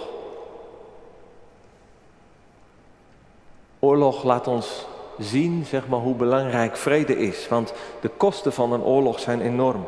Oorlog 3.80 4.24
laat 4.24 4.48
ons 4.48 4.86
zien 5.18 5.66
zeg 5.66 5.88
maar, 5.88 6.00
hoe 6.00 6.16
belangrijk 6.16 6.78
vrede 6.78 7.18
is, 7.18 7.48
want 7.48 7.74
de 8.02 8.10
kosten 8.10 8.54
van 8.54 8.72
een 8.72 8.84
oorlog 8.84 9.20
zijn 9.20 9.42
enorm. 9.42 9.88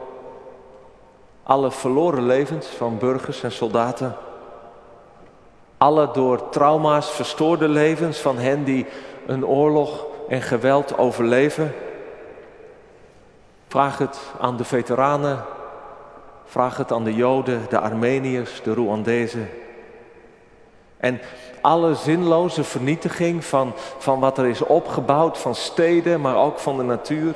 Alle 1.43 1.71
verloren 1.71 2.25
levens 2.25 2.67
van 2.67 2.97
burgers 2.97 3.43
en 3.43 3.51
soldaten, 3.51 4.15
alle 5.77 6.09
door 6.13 6.49
trauma's 6.49 7.09
verstoorde 7.09 7.67
levens 7.67 8.17
van 8.17 8.37
hen 8.37 8.63
die 8.63 8.85
een 9.25 9.45
oorlog 9.45 10.05
en 10.29 10.41
geweld 10.41 10.97
overleven. 10.97 11.73
Vraag 13.67 13.97
het 13.97 14.19
aan 14.39 14.57
de 14.57 14.63
veteranen 14.63 15.45
Vraag 16.45 16.77
het 16.77 16.91
aan 16.91 17.03
de 17.03 17.13
Joden, 17.13 17.61
de 17.69 17.79
Armeniërs, 17.79 18.61
de 18.63 18.73
Rwandezen. 18.73 19.49
En 20.97 21.19
alle 21.61 21.95
zinloze 21.95 22.63
vernietiging 22.63 23.45
van, 23.45 23.73
van 23.97 24.19
wat 24.19 24.37
er 24.37 24.45
is 24.45 24.61
opgebouwd, 24.61 25.37
van 25.37 25.55
steden, 25.55 26.21
maar 26.21 26.35
ook 26.35 26.59
van 26.59 26.77
de 26.77 26.83
natuur. 26.83 27.35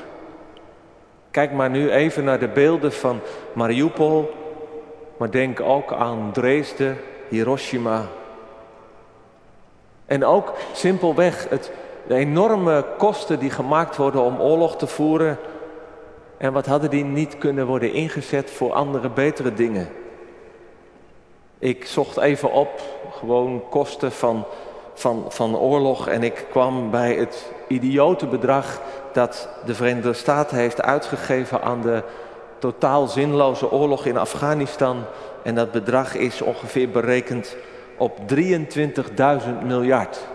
Kijk 1.31 1.51
maar 1.51 1.69
nu 1.69 1.91
even 1.91 2.23
naar 2.23 2.39
de 2.39 2.47
beelden 2.47 2.93
van 2.93 3.19
Mariupol, 3.53 4.31
Maar 5.17 5.31
denk 5.31 5.59
ook 5.59 5.93
aan 5.93 6.29
Dresden, 6.33 6.97
Hiroshima. 7.29 8.05
En 10.05 10.25
ook 10.25 10.53
simpelweg 10.73 11.49
het, 11.49 11.71
de 12.07 12.15
enorme 12.15 12.85
kosten 12.97 13.39
die 13.39 13.49
gemaakt 13.49 13.95
worden 13.95 14.21
om 14.21 14.39
oorlog 14.39 14.77
te 14.77 14.87
voeren. 14.87 15.37
En 16.39 16.53
wat 16.53 16.65
hadden 16.65 16.89
die 16.89 17.03
niet 17.03 17.37
kunnen 17.37 17.67
worden 17.67 17.93
ingezet 17.93 18.51
voor 18.51 18.73
andere 18.73 19.09
betere 19.09 19.53
dingen? 19.53 19.89
Ik 21.59 21.85
zocht 21.85 22.17
even 22.17 22.51
op, 22.51 22.81
gewoon 23.11 23.63
kosten 23.69 24.11
van, 24.11 24.45
van, 24.93 25.25
van 25.29 25.57
oorlog. 25.57 26.07
En 26.07 26.23
ik 26.23 26.45
kwam 26.49 26.91
bij 26.91 27.15
het 27.15 27.51
idiote 27.67 28.27
bedrag 28.27 28.81
dat 29.13 29.49
de 29.65 29.75
Verenigde 29.75 30.13
Staten 30.13 30.57
heeft 30.57 30.81
uitgegeven 30.81 31.61
aan 31.61 31.81
de 31.81 32.03
totaal 32.59 33.07
zinloze 33.07 33.71
oorlog 33.71 34.05
in 34.05 34.17
Afghanistan. 34.17 35.03
En 35.43 35.55
dat 35.55 35.71
bedrag 35.71 36.15
is 36.15 36.41
ongeveer 36.41 36.89
berekend 36.89 37.55
op 37.97 38.17
23.000 38.35 38.45
miljard. 39.65 40.27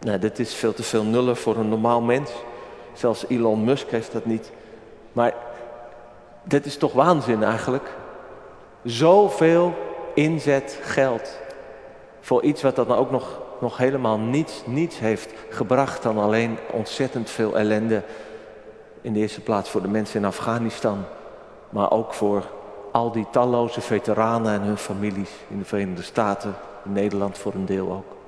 Nou, 0.00 0.18
dit 0.18 0.38
is 0.38 0.54
veel 0.54 0.72
te 0.72 0.82
veel 0.82 1.04
nullen 1.04 1.36
voor 1.36 1.56
een 1.56 1.68
normaal 1.68 2.00
mens. 2.00 2.30
Zelfs 3.00 3.24
Elon 3.28 3.64
Musk 3.64 3.90
heeft 3.90 4.12
dat 4.12 4.24
niet. 4.24 4.52
Maar 5.12 5.34
dit 6.42 6.66
is 6.66 6.76
toch 6.76 6.92
waanzin 6.92 7.42
eigenlijk? 7.42 7.96
Zoveel 8.84 9.74
inzet 10.14 10.78
geld 10.82 11.38
voor 12.20 12.42
iets 12.42 12.62
wat 12.62 12.76
dan 12.76 12.92
ook 12.92 13.10
nog, 13.10 13.40
nog 13.60 13.76
helemaal 13.76 14.18
niets, 14.18 14.62
niets 14.66 14.98
heeft 14.98 15.32
gebracht 15.50 16.02
dan 16.02 16.18
alleen 16.18 16.58
ontzettend 16.72 17.30
veel 17.30 17.58
ellende. 17.58 18.02
In 19.00 19.12
de 19.12 19.18
eerste 19.18 19.40
plaats 19.40 19.70
voor 19.70 19.82
de 19.82 19.88
mensen 19.88 20.20
in 20.20 20.26
Afghanistan, 20.26 21.04
maar 21.70 21.90
ook 21.90 22.14
voor 22.14 22.44
al 22.92 23.12
die 23.12 23.26
talloze 23.30 23.80
veteranen 23.80 24.52
en 24.52 24.62
hun 24.62 24.78
families 24.78 25.30
in 25.48 25.58
de 25.58 25.64
Verenigde 25.64 26.02
Staten, 26.02 26.54
in 26.84 26.92
Nederland 26.92 27.38
voor 27.38 27.54
een 27.54 27.66
deel 27.66 27.92
ook. 27.92 28.19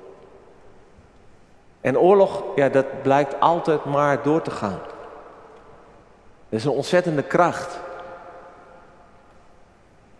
En 1.83 1.99
oorlog, 1.99 2.43
ja, 2.55 2.69
dat 2.69 3.01
blijkt 3.01 3.39
altijd 3.39 3.85
maar 3.85 4.21
door 4.21 4.41
te 4.41 4.51
gaan. 4.51 4.79
Er 6.49 6.57
is 6.57 6.65
een 6.65 6.71
ontzettende 6.71 7.23
kracht. 7.23 7.79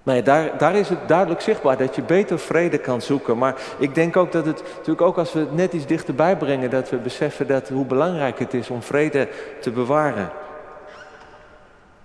Nee, 0.03 0.23
daar, 0.23 0.57
daar 0.57 0.75
is 0.75 0.89
het 0.89 1.07
duidelijk 1.07 1.41
zichtbaar 1.41 1.77
dat 1.77 1.95
je 1.95 2.01
beter 2.01 2.39
vrede 2.39 2.77
kan 2.77 3.01
zoeken. 3.01 3.37
Maar 3.37 3.61
ik 3.77 3.95
denk 3.95 4.17
ook 4.17 4.31
dat 4.31 4.45
het, 4.45 4.63
natuurlijk 4.63 5.01
ook 5.01 5.17
als 5.17 5.33
we 5.33 5.39
het 5.39 5.55
net 5.55 5.73
iets 5.73 5.85
dichterbij 5.85 6.37
brengen, 6.37 6.69
dat 6.69 6.89
we 6.89 6.97
beseffen 6.97 7.47
dat, 7.47 7.69
hoe 7.69 7.85
belangrijk 7.85 8.39
het 8.39 8.53
is 8.53 8.69
om 8.69 8.81
vrede 8.81 9.27
te 9.61 9.71
bewaren. 9.71 10.31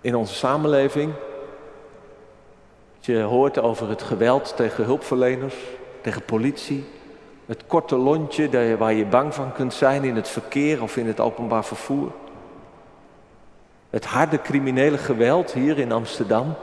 In 0.01 0.15
onze 0.15 0.35
samenleving. 0.35 1.13
Je 3.01 3.21
hoort 3.21 3.59
over 3.59 3.89
het 3.89 4.03
geweld 4.03 4.57
tegen 4.57 4.85
hulpverleners, 4.85 5.57
tegen 6.01 6.23
politie. 6.23 6.87
Het 7.49 7.67
korte 7.67 7.97
lontje 7.97 8.77
waar 8.77 8.93
je 8.93 9.07
bang 9.07 9.35
van 9.35 9.53
kunt 9.53 9.75
zijn 9.75 10.05
in 10.05 10.17
het 10.17 10.29
verkeer 10.29 10.83
of 10.83 10.97
in 10.97 11.07
het 11.07 11.21
openbaar 11.21 11.65
vervoer. 11.65 12.11
Het 13.91 14.05
harde 14.05 14.41
criminele 14.41 14.99
geweld 14.99 15.53
hier 15.53 15.79
in 15.79 15.93
Amsterdam. 15.93 16.55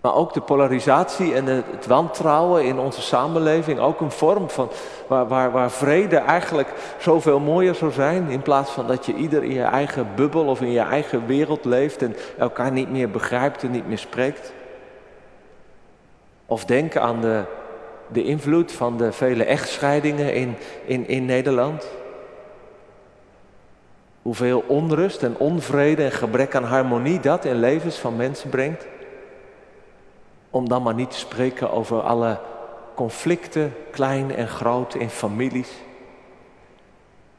Maar 0.00 0.14
ook 0.14 0.32
de 0.32 0.40
polarisatie 0.40 1.34
en 1.34 1.46
het 1.46 1.86
wantrouwen 1.86 2.64
in 2.64 2.78
onze 2.78 3.00
samenleving. 3.00 3.78
Ook 3.78 4.00
een 4.00 4.10
vorm 4.10 4.50
van 4.50 4.70
waar, 5.06 5.28
waar, 5.28 5.50
waar 5.50 5.70
vrede 5.70 6.16
eigenlijk 6.16 6.72
zoveel 6.98 7.40
mooier 7.40 7.74
zou 7.74 7.92
zijn. 7.92 8.28
In 8.28 8.42
plaats 8.42 8.70
van 8.70 8.86
dat 8.86 9.06
je 9.06 9.14
ieder 9.14 9.44
in 9.44 9.52
je 9.52 9.62
eigen 9.62 10.08
bubbel 10.14 10.44
of 10.44 10.60
in 10.60 10.70
je 10.70 10.80
eigen 10.80 11.26
wereld 11.26 11.64
leeft 11.64 12.02
en 12.02 12.16
elkaar 12.38 12.72
niet 12.72 12.90
meer 12.90 13.10
begrijpt 13.10 13.62
en 13.62 13.70
niet 13.70 13.88
meer 13.88 13.98
spreekt. 13.98 14.52
Of 16.46 16.64
denk 16.64 16.96
aan 16.96 17.20
de, 17.20 17.44
de 18.12 18.22
invloed 18.22 18.72
van 18.72 18.96
de 18.96 19.12
vele 19.12 19.44
echtscheidingen 19.44 20.34
in, 20.34 20.56
in, 20.84 21.08
in 21.08 21.24
Nederland. 21.24 21.88
Hoeveel 24.22 24.64
onrust 24.66 25.22
en 25.22 25.36
onvrede 25.38 26.04
en 26.04 26.12
gebrek 26.12 26.54
aan 26.54 26.64
harmonie 26.64 27.20
dat 27.20 27.44
in 27.44 27.60
levens 27.60 27.96
van 27.96 28.16
mensen 28.16 28.50
brengt. 28.50 28.86
Om 30.50 30.68
dan 30.68 30.82
maar 30.82 30.94
niet 30.94 31.10
te 31.10 31.18
spreken 31.18 31.70
over 31.70 32.00
alle 32.00 32.40
conflicten, 32.94 33.74
klein 33.90 34.34
en 34.34 34.48
groot, 34.48 34.94
in 34.94 35.10
families. 35.10 35.70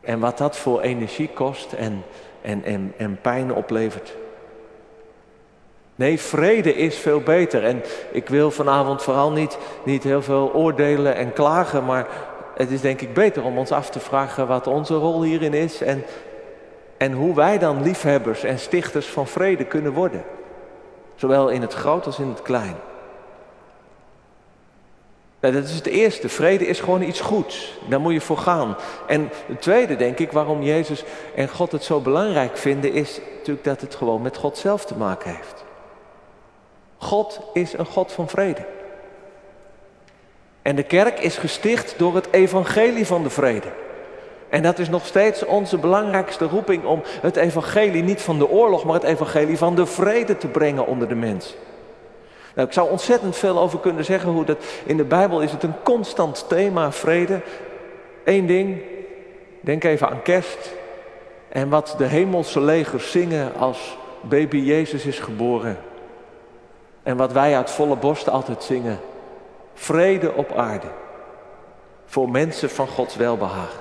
En 0.02 0.20
wat 0.20 0.38
dat 0.38 0.58
voor 0.58 0.82
energie 0.82 1.30
kost 1.30 1.74
en, 1.74 2.04
en, 2.42 2.64
en, 2.64 2.94
en 2.98 3.22
pijn 3.22 3.54
oplevert. 3.54 4.16
Nee, 5.96 6.20
vrede 6.20 6.76
is 6.76 6.98
veel 6.98 7.22
beter. 7.22 7.64
En 7.64 7.84
ik 8.12 8.30
wil 8.30 8.52
vanavond 8.52 9.04
vooral 9.04 9.32
niet, 9.32 9.58
niet 9.84 10.04
heel 10.04 10.22
veel 10.22 10.52
oordelen 10.54 11.16
en 11.16 11.34
klagen, 11.34 11.86
maar 11.86 12.08
het 12.56 12.72
is 12.72 12.82
denk 12.82 13.02
ik 13.02 13.14
beter 13.14 13.44
om 13.44 13.58
ons 13.58 13.72
af 13.72 13.90
te 13.90 14.00
vragen 14.00 14.48
wat 14.48 14.68
onze 14.68 14.94
rol 14.94 15.24
hierin 15.24 15.54
is 15.54 15.82
en, 15.82 16.04
en 16.98 17.12
hoe 17.12 17.36
wij 17.36 17.58
dan 17.58 17.84
liefhebbers 17.84 18.44
en 18.44 18.60
stichters 18.60 19.06
van 19.06 19.28
vrede 19.28 19.66
kunnen 19.66 19.94
worden. 19.94 20.24
Zowel 21.16 21.50
in 21.50 21.62
het 21.62 21.74
groot 21.74 22.06
als 22.06 22.20
in 22.20 22.28
het 22.28 22.42
klein. 22.42 22.76
Nou, 25.42 25.54
dat 25.54 25.64
is 25.64 25.76
het 25.76 25.86
eerste. 25.86 26.30
Vrede 26.30 26.68
is 26.68 26.80
gewoon 26.80 27.02
iets 27.02 27.22
goeds. 27.22 27.80
Daar 27.90 28.02
moet 28.02 28.14
je 28.14 28.22
voor 28.22 28.38
gaan. 28.38 28.76
En 29.08 29.30
het 29.46 29.62
tweede, 29.62 29.96
denk 29.96 30.20
ik, 30.20 30.32
waarom 30.32 30.64
Jezus 30.64 31.04
en 31.36 31.50
God 31.50 31.72
het 31.72 31.84
zo 31.84 32.00
belangrijk 32.00 32.58
vinden, 32.58 32.94
is 32.94 33.20
natuurlijk 33.38 33.66
dat 33.66 33.82
het 33.82 33.96
gewoon 33.96 34.22
met 34.22 34.38
God 34.38 34.58
zelf 34.58 34.86
te 34.86 34.96
maken 34.96 35.36
heeft. 35.36 35.61
God 37.02 37.40
is 37.54 37.78
een 37.78 37.86
God 37.86 38.12
van 38.12 38.30
vrede. 38.30 38.66
En 40.62 40.76
de 40.76 40.84
kerk 40.84 41.20
is 41.20 41.38
gesticht 41.38 41.94
door 41.98 42.16
het 42.16 42.28
evangelie 42.32 43.06
van 43.06 43.24
de 43.24 43.30
vrede. 43.30 43.68
En 44.50 44.64
dat 44.64 44.80
is 44.80 44.90
nog 44.90 45.06
steeds 45.06 45.46
onze 45.46 45.78
belangrijkste 45.78 46.46
roeping 46.46 46.86
om 46.86 47.02
het 47.22 47.36
evangelie 47.36 48.04
niet 48.04 48.22
van 48.22 48.38
de 48.38 48.50
oorlog, 48.50 48.84
maar 48.84 48.94
het 48.94 49.04
evangelie 49.04 49.58
van 49.58 49.76
de 49.76 49.86
vrede 49.86 50.38
te 50.38 50.48
brengen 50.48 50.88
onder 50.88 51.08
de 51.08 51.16
mens. 51.16 51.56
Nou, 52.56 52.68
ik 52.68 52.74
zou 52.74 52.90
ontzettend 52.90 53.36
veel 53.36 53.60
over 53.60 53.80
kunnen 53.80 54.06
zeggen 54.06 54.30
hoe 54.30 54.46
dat 54.46 54.64
in 54.86 54.98
de 54.98 55.04
Bijbel 55.04 55.42
is 55.42 55.52
het 55.52 55.64
een 55.64 55.84
constant 55.84 56.46
thema 56.48 56.92
vrede. 56.92 57.42
Eén 58.24 58.46
ding, 58.46 58.82
denk 59.62 59.84
even 59.84 60.10
aan 60.10 60.22
kerst 60.22 60.72
en 61.50 61.70
wat 61.70 61.96
de 61.98 62.06
hemelse 62.06 62.62
legers 62.62 63.12
zingen 63.12 63.56
als 63.56 63.98
baby 64.22 64.58
Jezus 64.58 65.06
is 65.06 65.20
geboren. 65.20 65.90
En 67.04 67.18
wat 67.18 67.32
wij 67.32 67.56
uit 67.56 67.70
volle 67.70 67.96
borst 67.96 68.30
altijd 68.30 68.64
zingen. 68.64 69.00
Vrede 69.74 70.34
op 70.34 70.52
aarde. 70.52 70.88
Voor 72.06 72.30
mensen 72.30 72.70
van 72.70 72.88
Gods 72.88 73.16
welbehagen. 73.16 73.80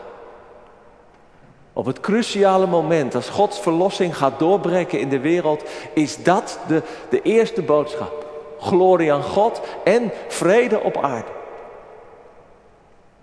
Op 1.72 1.86
het 1.86 2.00
cruciale 2.00 2.66
moment, 2.66 3.14
als 3.14 3.28
Gods 3.28 3.60
verlossing 3.60 4.16
gaat 4.16 4.38
doorbreken 4.38 5.00
in 5.00 5.08
de 5.08 5.20
wereld, 5.20 5.64
is 5.94 6.22
dat 6.22 6.58
de, 6.66 6.82
de 7.08 7.22
eerste 7.22 7.62
boodschap. 7.62 8.26
Glorie 8.58 9.12
aan 9.12 9.22
God 9.22 9.60
en 9.84 10.12
vrede 10.28 10.80
op 10.80 10.96
aarde. 10.96 11.30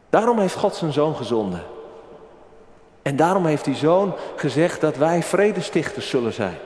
Daarom 0.09 0.39
heeft 0.39 0.55
God 0.55 0.75
zijn 0.75 0.93
zoon 0.93 1.15
gezonden. 1.15 1.63
En 3.01 3.15
daarom 3.15 3.45
heeft 3.45 3.65
die 3.65 3.75
zoon 3.75 4.13
gezegd 4.35 4.81
dat 4.81 4.97
wij 4.97 5.23
vredestichters 5.23 6.09
zullen 6.09 6.33
zijn. 6.33 6.57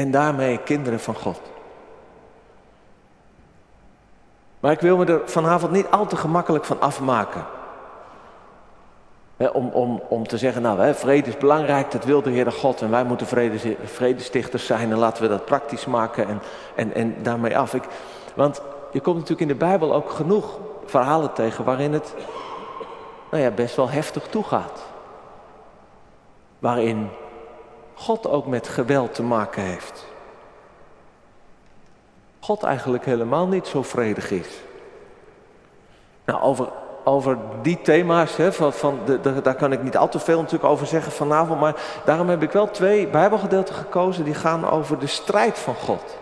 En 0.00 0.10
daarmee 0.10 0.58
kinderen 0.58 1.00
van 1.00 1.14
God. 1.14 1.40
Maar 4.60 4.72
ik 4.72 4.80
wil 4.80 4.96
me 4.96 5.04
er 5.04 5.20
vanavond 5.24 5.72
niet 5.72 5.90
al 5.90 6.06
te 6.06 6.16
gemakkelijk 6.16 6.64
van 6.64 6.80
afmaken. 6.80 7.44
om, 9.52 9.68
om, 9.68 10.02
om 10.08 10.26
te 10.26 10.38
zeggen, 10.38 10.62
nou, 10.62 10.94
vrede 10.94 11.28
is 11.28 11.36
belangrijk, 11.36 11.90
dat 11.90 12.04
wil 12.04 12.22
de 12.22 12.30
Heere 12.30 12.50
God 12.50 12.82
en 12.82 12.90
wij 12.90 13.04
moeten 13.04 13.26
vrede, 13.26 13.76
vredestichters 13.84 14.66
zijn 14.66 14.90
en 14.90 14.98
laten 14.98 15.22
we 15.22 15.28
dat 15.28 15.44
praktisch 15.44 15.86
maken 15.86 16.28
en, 16.28 16.40
en, 16.74 16.94
en 16.94 17.22
daarmee 17.22 17.58
af. 17.58 17.74
Ik, 17.74 17.84
want 18.34 18.62
je 18.92 19.00
komt 19.00 19.16
natuurlijk 19.16 19.50
in 19.50 19.58
de 19.58 19.64
Bijbel 19.64 19.94
ook 19.94 20.10
genoeg 20.10 20.58
verhalen 20.84 21.32
tegen 21.32 21.64
waarin 21.64 21.92
het 21.92 22.14
nou 23.30 23.42
ja, 23.42 23.50
best 23.50 23.76
wel 23.76 23.90
heftig 23.90 24.26
toegaat. 24.26 24.82
Waarin 26.58 27.10
God 28.00 28.26
ook 28.26 28.46
met 28.46 28.68
geweld 28.68 29.14
te 29.14 29.22
maken 29.22 29.62
heeft. 29.62 30.06
God 32.40 32.62
eigenlijk 32.62 33.04
helemaal 33.04 33.46
niet 33.46 33.66
zo 33.66 33.82
vredig 33.82 34.30
is. 34.30 34.48
Nou, 36.24 36.42
over, 36.42 36.68
over 37.04 37.38
die 37.62 37.80
thema's, 37.82 38.36
hè, 38.36 38.52
van, 38.52 38.72
van 38.72 38.98
de, 39.04 39.40
daar 39.42 39.54
kan 39.54 39.72
ik 39.72 39.82
niet 39.82 39.96
al 39.96 40.08
te 40.08 40.18
veel 40.18 40.36
natuurlijk 40.36 40.70
over 40.70 40.86
zeggen 40.86 41.12
vanavond, 41.12 41.60
maar 41.60 41.80
daarom 42.04 42.28
heb 42.28 42.42
ik 42.42 42.50
wel 42.50 42.70
twee 42.70 43.06
Bijbelgedeelten 43.06 43.74
gekozen 43.74 44.24
die 44.24 44.34
gaan 44.34 44.70
over 44.70 44.98
de 44.98 45.06
strijd 45.06 45.58
van 45.58 45.74
God. 45.74 46.18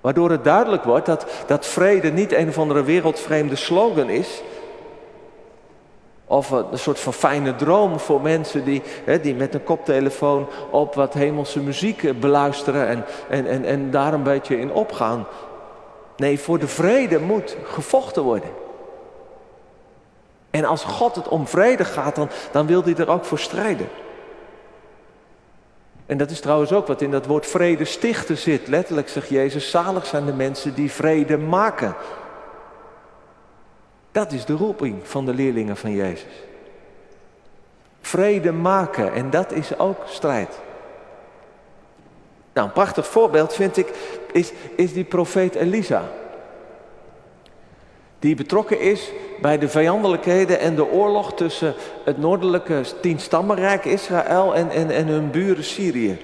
Waardoor 0.00 0.30
het 0.30 0.44
duidelijk 0.44 0.84
wordt 0.84 1.06
dat, 1.06 1.26
dat 1.46 1.66
vrede 1.66 2.10
niet 2.10 2.32
een 2.32 2.48
of 2.48 2.58
andere 2.58 2.82
wereldvreemde 2.82 3.56
slogan 3.56 4.08
is, 4.08 4.42
Of 6.30 6.50
een 6.50 6.78
soort 6.78 7.00
van 7.00 7.12
fijne 7.12 7.54
droom 7.54 8.00
voor 8.00 8.20
mensen 8.20 8.64
die, 8.64 8.82
hè, 9.04 9.20
die 9.20 9.34
met 9.34 9.54
een 9.54 9.64
koptelefoon 9.64 10.48
op 10.70 10.94
wat 10.94 11.14
hemelse 11.14 11.60
muziek 11.60 12.20
beluisteren 12.20 12.88
en, 12.88 13.04
en, 13.28 13.46
en, 13.46 13.64
en 13.64 13.90
daar 13.90 14.12
een 14.12 14.22
beetje 14.22 14.60
in 14.60 14.72
opgaan. 14.72 15.26
Nee, 16.16 16.40
voor 16.40 16.58
de 16.58 16.68
vrede 16.68 17.20
moet 17.20 17.56
gevochten 17.64 18.22
worden. 18.22 18.50
En 20.50 20.64
als 20.64 20.84
God 20.84 21.14
het 21.14 21.28
om 21.28 21.46
vrede 21.46 21.84
gaat, 21.84 22.14
dan, 22.14 22.28
dan 22.50 22.66
wil 22.66 22.82
hij 22.82 22.96
er 22.96 23.10
ook 23.10 23.24
voor 23.24 23.38
strijden. 23.38 23.88
En 26.06 26.18
dat 26.18 26.30
is 26.30 26.40
trouwens 26.40 26.72
ook 26.72 26.86
wat 26.86 27.02
in 27.02 27.10
dat 27.10 27.26
woord 27.26 27.46
vrede 27.46 27.84
stichten 27.84 28.36
zit. 28.36 28.68
Letterlijk 28.68 29.08
zegt 29.08 29.28
Jezus, 29.28 29.70
zalig 29.70 30.06
zijn 30.06 30.26
de 30.26 30.32
mensen 30.32 30.74
die 30.74 30.90
vrede 30.90 31.38
maken. 31.38 31.94
Dat 34.18 34.32
is 34.32 34.44
de 34.44 34.54
roeping 34.54 34.96
van 35.02 35.26
de 35.26 35.34
leerlingen 35.34 35.76
van 35.76 35.92
Jezus. 35.92 36.32
Vrede 38.00 38.52
maken 38.52 39.12
en 39.12 39.30
dat 39.30 39.52
is 39.52 39.78
ook 39.78 39.96
strijd. 40.06 40.60
Nou, 42.52 42.66
een 42.66 42.72
prachtig 42.72 43.06
voorbeeld 43.06 43.54
vind 43.54 43.76
ik 43.76 43.92
is, 44.32 44.52
is 44.76 44.92
die 44.92 45.04
profeet 45.04 45.54
Elisa. 45.54 46.08
Die 48.18 48.34
betrokken 48.34 48.80
is 48.80 49.12
bij 49.40 49.58
de 49.58 49.68
vijandelijkheden 49.68 50.60
en 50.60 50.74
de 50.74 50.90
oorlog 50.90 51.34
tussen 51.34 51.74
het 52.04 52.18
noordelijke 52.18 52.82
tienstammenrijk 53.00 53.84
Israël 53.84 54.54
en, 54.54 54.70
en, 54.70 54.90
en 54.90 55.06
hun 55.06 55.30
buren 55.30 55.64
Syrië. 55.64 56.18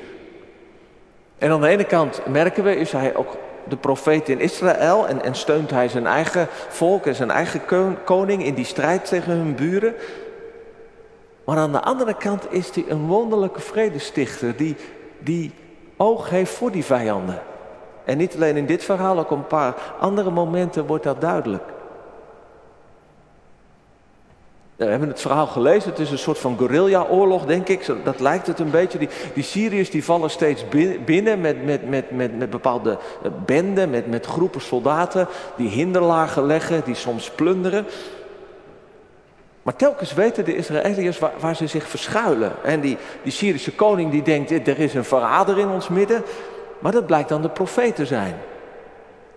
En 1.38 1.50
aan 1.50 1.60
de 1.60 1.68
ene 1.68 1.84
kant 1.84 2.26
merken 2.26 2.64
we, 2.64 2.76
is 2.76 2.92
hij 2.92 3.16
ook 3.16 3.36
de 3.68 3.76
profeet 3.76 4.28
in 4.28 4.40
Israël 4.40 5.08
en, 5.08 5.22
en 5.22 5.34
steunt 5.34 5.70
hij 5.70 5.88
zijn 5.88 6.06
eigen 6.06 6.46
volk 6.68 7.06
en 7.06 7.14
zijn 7.14 7.30
eigen 7.30 7.60
koning 8.04 8.44
in 8.44 8.54
die 8.54 8.64
strijd 8.64 9.04
tegen 9.04 9.32
hun 9.32 9.54
buren. 9.54 9.94
Maar 11.44 11.56
aan 11.56 11.72
de 11.72 11.82
andere 11.82 12.14
kant 12.14 12.52
is 12.52 12.70
hij 12.74 12.84
een 12.88 13.06
wonderlijke 13.06 13.60
vredestichter 13.60 14.56
die, 14.56 14.76
die 15.18 15.52
oog 15.96 16.30
heeft 16.30 16.52
voor 16.52 16.70
die 16.70 16.84
vijanden. 16.84 17.42
En 18.04 18.16
niet 18.18 18.34
alleen 18.34 18.56
in 18.56 18.66
dit 18.66 18.84
verhaal, 18.84 19.18
ook 19.18 19.30
op 19.30 19.38
een 19.38 19.46
paar 19.46 19.74
andere 20.00 20.30
momenten 20.30 20.86
wordt 20.86 21.04
dat 21.04 21.20
duidelijk. 21.20 21.73
We 24.76 24.84
hebben 24.84 25.08
het 25.08 25.20
verhaal 25.20 25.46
gelezen, 25.46 25.90
het 25.90 25.98
is 25.98 26.10
een 26.10 26.18
soort 26.18 26.38
van 26.38 26.58
guerrilla-oorlog, 26.58 27.46
denk 27.46 27.68
ik. 27.68 27.86
Dat 28.04 28.20
lijkt 28.20 28.46
het 28.46 28.58
een 28.58 28.70
beetje. 28.70 28.98
Die, 28.98 29.08
die 29.34 29.42
Syriërs 29.42 29.90
die 29.90 30.04
vallen 30.04 30.30
steeds 30.30 30.64
binnen 31.04 31.40
met, 31.40 31.64
met, 31.64 31.88
met, 31.88 32.10
met, 32.10 32.38
met 32.38 32.50
bepaalde 32.50 32.98
eh, 33.22 33.30
benden, 33.44 33.90
met, 33.90 34.06
met 34.06 34.26
groepen 34.26 34.60
soldaten, 34.60 35.28
die 35.56 35.68
hinderlagen 35.68 36.46
leggen, 36.46 36.82
die 36.84 36.94
soms 36.94 37.30
plunderen. 37.30 37.86
Maar 39.62 39.76
telkens 39.76 40.14
weten 40.14 40.44
de 40.44 40.56
Israëliërs 40.56 41.18
waar, 41.18 41.32
waar, 41.40 41.56
ze 41.56 41.66
zich 41.66 41.88
verschuilen. 41.88 42.52
En 42.62 42.80
die, 42.80 42.96
die 43.22 43.32
Syrische 43.32 43.72
koning 43.72 44.10
die 44.10 44.22
denkt, 44.22 44.50
er 44.50 44.78
is 44.78 44.94
een 44.94 45.04
verrader 45.04 45.58
in 45.58 45.68
ons 45.68 45.88
midden. 45.88 46.22
Maar 46.78 46.92
dat 46.92 47.06
blijkt 47.06 47.28
dan 47.28 47.42
de 47.42 47.48
profeet 47.48 47.96
te 47.96 48.06
zijn. 48.06 48.34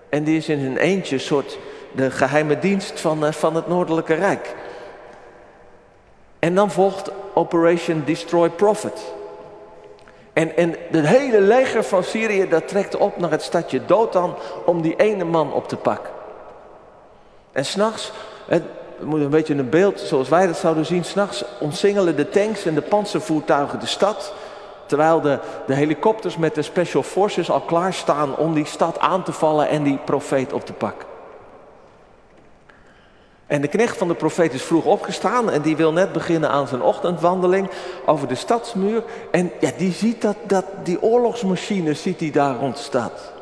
En 0.09 0.23
die 0.23 0.37
is 0.37 0.49
in 0.49 0.65
een 0.65 0.77
eentje 0.77 1.15
een 1.15 1.21
soort 1.21 1.57
de 1.91 2.11
geheime 2.11 2.59
dienst 2.59 2.99
van, 2.99 3.25
eh, 3.25 3.31
van 3.31 3.55
het 3.55 3.67
Noordelijke 3.67 4.13
Rijk. 4.13 4.55
En 6.39 6.55
dan 6.55 6.71
volgt 6.71 7.11
Operation 7.33 8.03
Destroy 8.05 8.49
Prophet. 8.49 9.13
En, 10.33 10.57
en 10.57 10.75
het 10.91 11.07
hele 11.07 11.41
leger 11.41 11.83
van 11.83 12.03
Syrië 12.03 12.49
dat 12.49 12.67
trekt 12.67 12.97
op 12.97 13.17
naar 13.17 13.31
het 13.31 13.41
stadje 13.41 13.85
Dothan 13.85 14.35
om 14.65 14.81
die 14.81 14.95
ene 14.95 15.23
man 15.23 15.53
op 15.53 15.67
te 15.67 15.75
pakken. 15.75 16.11
En 17.51 17.65
s'nachts, 17.65 18.11
we 18.47 18.61
moeten 18.99 19.25
een 19.25 19.29
beetje 19.29 19.55
een 19.55 19.69
beeld 19.69 19.99
zoals 19.99 20.29
wij 20.29 20.47
dat 20.47 20.57
zouden 20.57 20.85
zien, 20.85 21.03
s'nachts 21.03 21.43
omsingelen 21.59 22.15
de 22.15 22.29
tanks 22.29 22.65
en 22.65 22.73
de 22.73 22.81
panzervoertuigen 22.81 23.79
de 23.79 23.85
stad. 23.85 24.33
Terwijl 24.85 25.21
de, 25.21 25.39
de 25.67 25.73
helikopters 25.73 26.37
met 26.37 26.55
de 26.55 26.61
special 26.61 27.03
forces 27.03 27.49
al 27.49 27.61
klaarstaan 27.61 28.35
om 28.35 28.53
die 28.53 28.65
stad 28.65 28.99
aan 28.99 29.23
te 29.23 29.31
vallen 29.31 29.69
en 29.69 29.83
die 29.83 29.97
profeet 29.97 30.53
op 30.53 30.65
te 30.65 30.73
pakken. 30.73 31.16
En 33.47 33.61
de 33.61 33.67
knecht 33.67 33.97
van 33.97 34.07
de 34.07 34.15
profeet 34.15 34.53
is 34.53 34.63
vroeg 34.63 34.85
opgestaan 34.85 35.49
en 35.49 35.61
die 35.61 35.75
wil 35.75 35.93
net 35.93 36.11
beginnen 36.11 36.49
aan 36.49 36.67
zijn 36.67 36.81
ochtendwandeling 36.81 37.69
over 38.05 38.27
de 38.27 38.35
stadsmuur. 38.35 39.03
En 39.31 39.51
ja, 39.59 39.71
die 39.77 39.91
ziet 39.91 40.21
dat, 40.21 40.35
dat 40.47 40.65
die 40.83 41.01
oorlogsmachine 41.01 41.93
ziet 41.93 42.19
die 42.19 42.31
daar 42.31 42.55
rond 42.55 42.77
staat. 42.77 43.33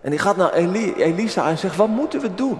En 0.00 0.10
die 0.10 0.18
gaat 0.18 0.36
naar 0.36 0.52
Elisa 0.52 1.48
en 1.48 1.58
zegt, 1.58 1.76
wat 1.76 1.88
moeten 1.88 2.20
we 2.20 2.34
doen? 2.34 2.58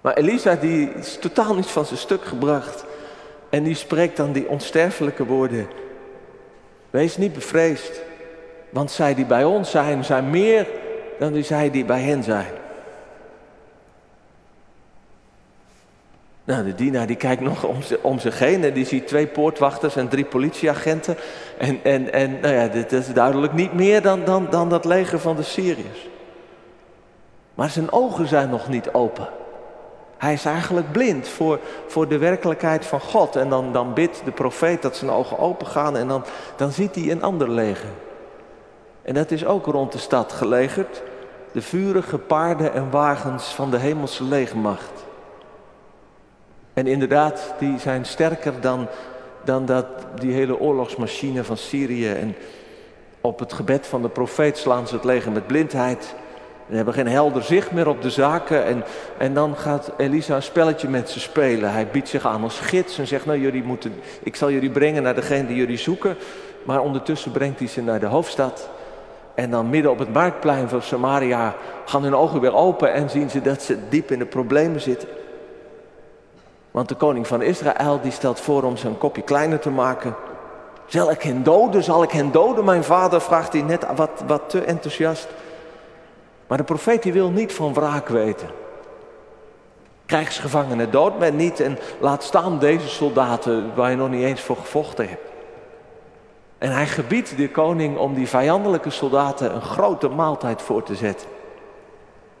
Maar 0.00 0.14
Elisa 0.14 0.54
die 0.54 0.92
is 0.92 1.18
totaal 1.20 1.54
niet 1.54 1.66
van 1.66 1.84
zijn 1.84 1.98
stuk 1.98 2.24
gebracht. 2.24 2.84
En 3.50 3.62
die 3.62 3.74
spreekt 3.74 4.16
dan 4.16 4.32
die 4.32 4.48
onsterfelijke 4.48 5.24
woorden. 5.24 5.68
Wees 6.90 7.16
niet 7.16 7.32
bevreesd, 7.32 8.00
want 8.70 8.90
zij 8.90 9.14
die 9.14 9.26
bij 9.26 9.44
ons 9.44 9.70
zijn, 9.70 10.04
zijn 10.04 10.30
meer 10.30 10.68
dan 11.18 11.32
die 11.32 11.42
zij 11.42 11.70
die 11.70 11.84
bij 11.84 12.00
hen 12.00 12.22
zijn. 12.22 12.59
Nou, 16.44 16.64
de 16.64 16.74
dienaar 16.74 17.06
die 17.06 17.16
kijkt 17.16 17.42
nog 17.42 17.64
om, 17.64 17.76
om 18.00 18.18
zich 18.18 18.38
heen 18.38 18.64
en 18.64 18.72
die 18.72 18.86
ziet 18.86 19.06
twee 19.06 19.26
poortwachters 19.26 19.96
en 19.96 20.08
drie 20.08 20.24
politieagenten. 20.24 21.16
En, 21.58 21.80
en, 21.82 22.12
en 22.12 22.40
nou 22.40 22.54
ja, 22.54 22.68
dit 22.68 22.92
is 22.92 23.12
duidelijk 23.12 23.52
niet 23.52 23.72
meer 23.72 24.02
dan, 24.02 24.24
dan, 24.24 24.46
dan 24.50 24.68
dat 24.68 24.84
leger 24.84 25.18
van 25.18 25.36
de 25.36 25.42
Syriërs. 25.42 26.08
Maar 27.54 27.70
zijn 27.70 27.92
ogen 27.92 28.28
zijn 28.28 28.50
nog 28.50 28.68
niet 28.68 28.92
open. 28.92 29.28
Hij 30.18 30.32
is 30.32 30.44
eigenlijk 30.44 30.92
blind 30.92 31.28
voor, 31.28 31.60
voor 31.86 32.08
de 32.08 32.18
werkelijkheid 32.18 32.86
van 32.86 33.00
God. 33.00 33.36
En 33.36 33.48
dan, 33.48 33.72
dan 33.72 33.94
bidt 33.94 34.22
de 34.24 34.30
profeet 34.30 34.82
dat 34.82 34.96
zijn 34.96 35.10
ogen 35.10 35.38
open 35.38 35.66
gaan 35.66 35.96
en 35.96 36.08
dan, 36.08 36.24
dan 36.56 36.72
ziet 36.72 36.94
hij 36.94 37.10
een 37.10 37.22
ander 37.22 37.50
leger. 37.50 37.88
En 39.02 39.14
dat 39.14 39.30
is 39.30 39.44
ook 39.44 39.66
rond 39.66 39.92
de 39.92 39.98
stad 39.98 40.32
gelegerd. 40.32 41.02
De 41.52 41.62
vurige 41.62 42.18
paarden 42.18 42.72
en 42.72 42.90
wagens 42.90 43.54
van 43.54 43.70
de 43.70 43.78
hemelse 43.78 44.24
legermacht. 44.24 45.04
En 46.74 46.86
inderdaad, 46.86 47.54
die 47.58 47.78
zijn 47.78 48.04
sterker 48.04 48.52
dan, 48.60 48.86
dan 49.44 49.66
dat, 49.66 49.86
die 50.20 50.32
hele 50.32 50.60
oorlogsmachine 50.60 51.44
van 51.44 51.56
Syrië. 51.56 52.12
En 52.12 52.36
op 53.20 53.38
het 53.38 53.52
gebed 53.52 53.86
van 53.86 54.02
de 54.02 54.08
profeet 54.08 54.58
slaan 54.58 54.88
ze 54.88 54.94
het 54.94 55.04
leger 55.04 55.32
met 55.32 55.46
blindheid. 55.46 56.14
Ze 56.68 56.76
hebben 56.76 56.94
geen 56.94 57.08
helder 57.08 57.42
zicht 57.42 57.70
meer 57.70 57.88
op 57.88 58.02
de 58.02 58.10
zaken. 58.10 58.64
En, 58.64 58.84
en 59.18 59.34
dan 59.34 59.56
gaat 59.56 59.92
Elisa 59.96 60.36
een 60.36 60.42
spelletje 60.42 60.88
met 60.88 61.10
ze 61.10 61.20
spelen. 61.20 61.72
Hij 61.72 61.86
biedt 61.86 62.08
zich 62.08 62.26
aan 62.26 62.42
als 62.42 62.60
gids 62.60 62.98
en 62.98 63.06
zegt, 63.06 63.26
nou 63.26 63.40
jullie 63.40 63.62
moeten, 63.62 63.92
ik 64.22 64.36
zal 64.36 64.50
jullie 64.50 64.70
brengen 64.70 65.02
naar 65.02 65.14
degene 65.14 65.46
die 65.46 65.56
jullie 65.56 65.78
zoeken. 65.78 66.16
Maar 66.64 66.80
ondertussen 66.80 67.32
brengt 67.32 67.58
hij 67.58 67.68
ze 67.68 67.82
naar 67.82 68.00
de 68.00 68.06
hoofdstad. 68.06 68.68
En 69.34 69.50
dan 69.50 69.70
midden 69.70 69.90
op 69.90 69.98
het 69.98 70.12
marktplein 70.12 70.68
van 70.68 70.82
Samaria 70.82 71.54
gaan 71.84 72.02
hun 72.02 72.14
ogen 72.14 72.40
weer 72.40 72.54
open 72.54 72.92
en 72.92 73.10
zien 73.10 73.30
ze 73.30 73.40
dat 73.40 73.62
ze 73.62 73.76
diep 73.88 74.10
in 74.10 74.18
de 74.18 74.26
problemen 74.26 74.80
zitten. 74.80 75.08
Want 76.70 76.88
de 76.88 76.94
koning 76.94 77.26
van 77.26 77.42
Israël 77.42 78.00
die 78.00 78.12
stelt 78.12 78.40
voor 78.40 78.62
om 78.62 78.76
zijn 78.76 78.98
kopje 78.98 79.22
kleiner 79.22 79.58
te 79.58 79.70
maken. 79.70 80.14
Zal 80.86 81.10
ik 81.10 81.22
hen 81.22 81.42
doden? 81.42 81.82
Zal 81.82 82.02
ik 82.02 82.10
hen 82.10 82.32
doden? 82.32 82.64
Mijn 82.64 82.84
vader 82.84 83.20
vraagt 83.20 83.52
hij 83.52 83.62
net 83.62 83.86
wat, 83.96 84.22
wat 84.26 84.50
te 84.50 84.60
enthousiast. 84.60 85.28
Maar 86.46 86.58
de 86.58 86.64
profeet 86.64 87.04
wil 87.04 87.30
niet 87.30 87.52
van 87.52 87.74
wraak 87.74 88.08
weten. 88.08 88.48
Krijgsgevangenen 90.06 90.90
dood 90.90 91.18
men 91.18 91.36
niet 91.36 91.60
en 91.60 91.78
laat 92.00 92.22
staan 92.22 92.58
deze 92.58 92.88
soldaten 92.88 93.74
waar 93.74 93.90
je 93.90 93.96
nog 93.96 94.10
niet 94.10 94.24
eens 94.24 94.40
voor 94.40 94.56
gevochten 94.56 95.08
hebt. 95.08 95.28
En 96.58 96.72
hij 96.72 96.86
gebiedt 96.86 97.36
de 97.36 97.50
koning 97.50 97.98
om 97.98 98.14
die 98.14 98.28
vijandelijke 98.28 98.90
soldaten 98.90 99.54
een 99.54 99.62
grote 99.62 100.08
maaltijd 100.08 100.62
voor 100.62 100.82
te 100.82 100.94
zetten. 100.94 101.28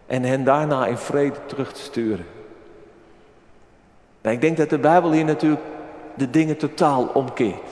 En 0.06 0.22
hen 0.22 0.44
daarna 0.44 0.86
in 0.86 0.96
vrede 0.96 1.46
terug 1.46 1.72
te 1.72 1.80
sturen. 1.80 2.26
Nou, 4.22 4.34
ik 4.34 4.40
denk 4.40 4.56
dat 4.56 4.70
de 4.70 4.78
Bijbel 4.78 5.12
hier 5.12 5.24
natuurlijk 5.24 5.62
de 6.14 6.30
dingen 6.30 6.56
totaal 6.56 7.10
omkeert. 7.14 7.68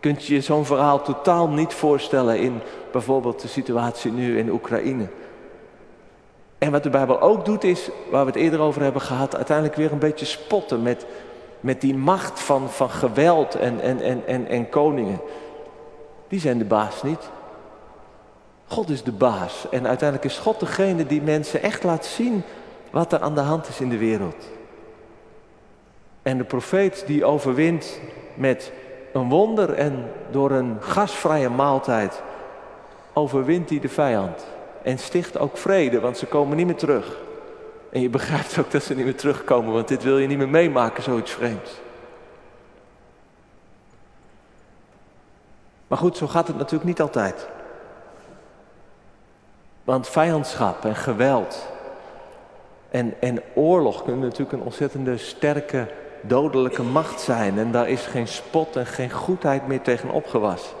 Kunt 0.00 0.24
je 0.24 0.34
je 0.34 0.40
zo'n 0.40 0.64
verhaal 0.64 1.02
totaal 1.02 1.48
niet 1.48 1.74
voorstellen 1.74 2.38
in 2.38 2.60
bijvoorbeeld 2.92 3.40
de 3.40 3.48
situatie 3.48 4.12
nu 4.12 4.38
in 4.38 4.50
Oekraïne. 4.50 5.08
En 6.58 6.70
wat 6.70 6.82
de 6.82 6.90
Bijbel 6.90 7.20
ook 7.20 7.44
doet 7.44 7.64
is, 7.64 7.90
waar 8.10 8.24
we 8.24 8.30
het 8.30 8.40
eerder 8.40 8.60
over 8.60 8.82
hebben 8.82 9.00
gehad, 9.00 9.36
uiteindelijk 9.36 9.76
weer 9.76 9.92
een 9.92 9.98
beetje 9.98 10.26
spotten 10.26 10.82
met, 10.82 11.06
met 11.60 11.80
die 11.80 11.94
macht 11.94 12.40
van, 12.40 12.70
van 12.70 12.90
geweld 12.90 13.54
en, 13.54 13.80
en, 13.80 14.00
en, 14.00 14.26
en, 14.26 14.46
en 14.46 14.68
koningen. 14.68 15.20
Die 16.28 16.40
zijn 16.40 16.58
de 16.58 16.64
baas 16.64 17.02
niet. 17.02 17.30
God 18.66 18.90
is 18.90 19.02
de 19.02 19.12
baas. 19.12 19.66
En 19.70 19.86
uiteindelijk 19.86 20.30
is 20.30 20.38
God 20.38 20.60
degene 20.60 21.06
die 21.06 21.22
mensen 21.22 21.62
echt 21.62 21.82
laat 21.82 22.04
zien 22.04 22.42
wat 22.90 23.12
er 23.12 23.20
aan 23.20 23.34
de 23.34 23.40
hand 23.40 23.68
is 23.68 23.80
in 23.80 23.88
de 23.88 23.98
wereld. 23.98 24.48
En 26.24 26.38
de 26.38 26.44
profeet 26.44 27.04
die 27.06 27.24
overwint 27.24 28.00
met 28.34 28.72
een 29.12 29.28
wonder 29.28 29.74
en 29.74 30.10
door 30.30 30.50
een 30.50 30.76
gasvrije 30.80 31.48
maaltijd 31.48 32.22
overwint 33.12 33.70
hij 33.70 33.80
de 33.80 33.88
vijand. 33.88 34.46
En 34.82 34.98
sticht 34.98 35.38
ook 35.38 35.56
vrede, 35.56 36.00
want 36.00 36.18
ze 36.18 36.26
komen 36.26 36.56
niet 36.56 36.66
meer 36.66 36.76
terug. 36.76 37.18
En 37.92 38.00
je 38.00 38.08
begrijpt 38.10 38.58
ook 38.58 38.70
dat 38.70 38.82
ze 38.82 38.94
niet 38.94 39.04
meer 39.04 39.16
terugkomen, 39.16 39.72
want 39.72 39.88
dit 39.88 40.02
wil 40.02 40.18
je 40.18 40.26
niet 40.26 40.38
meer 40.38 40.48
meemaken, 40.48 41.02
zoiets 41.02 41.30
vreemds. 41.30 41.80
Maar 45.86 45.98
goed, 45.98 46.16
zo 46.16 46.26
gaat 46.26 46.46
het 46.46 46.56
natuurlijk 46.56 46.84
niet 46.84 47.00
altijd. 47.00 47.48
Want 49.84 50.08
vijandschap 50.08 50.84
en 50.84 50.96
geweld 50.96 51.66
en, 52.90 53.14
en 53.20 53.42
oorlog 53.54 54.02
kunnen 54.02 54.22
natuurlijk 54.22 54.52
een 54.52 54.64
ontzettende 54.64 55.16
sterke 55.16 55.88
dodelijke 56.26 56.82
macht 56.82 57.20
zijn. 57.20 57.58
En 57.58 57.70
daar 57.72 57.88
is 57.88 58.06
geen 58.06 58.28
spot 58.28 58.76
en 58.76 58.86
geen 58.86 59.10
goedheid 59.10 59.66
meer 59.66 59.80
tegen 59.80 60.10
opgewassen. 60.10 60.76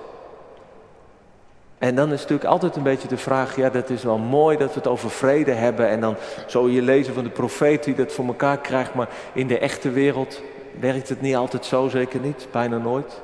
En 1.78 1.94
dan 1.94 2.12
is 2.12 2.20
natuurlijk 2.20 2.50
altijd 2.50 2.76
een 2.76 2.82
beetje 2.82 3.08
de 3.08 3.16
vraag, 3.16 3.56
ja 3.56 3.70
dat 3.70 3.90
is 3.90 4.02
wel 4.02 4.18
mooi 4.18 4.56
dat 4.56 4.68
we 4.68 4.74
het 4.74 4.86
over 4.86 5.10
vrede 5.10 5.52
hebben. 5.52 5.88
En 5.88 6.00
dan 6.00 6.16
zou 6.46 6.72
je 6.72 6.82
lezen 6.82 7.14
van 7.14 7.24
de 7.24 7.30
profeet 7.30 7.84
die 7.84 7.94
dat 7.94 8.12
voor 8.12 8.26
elkaar 8.26 8.58
krijgt. 8.58 8.94
Maar 8.94 9.08
in 9.32 9.46
de 9.46 9.58
echte 9.58 9.90
wereld 9.90 10.42
werkt 10.80 11.08
het 11.08 11.20
niet 11.20 11.36
altijd 11.36 11.64
zo, 11.64 11.88
zeker 11.88 12.20
niet, 12.20 12.46
bijna 12.50 12.78
nooit. 12.78 13.22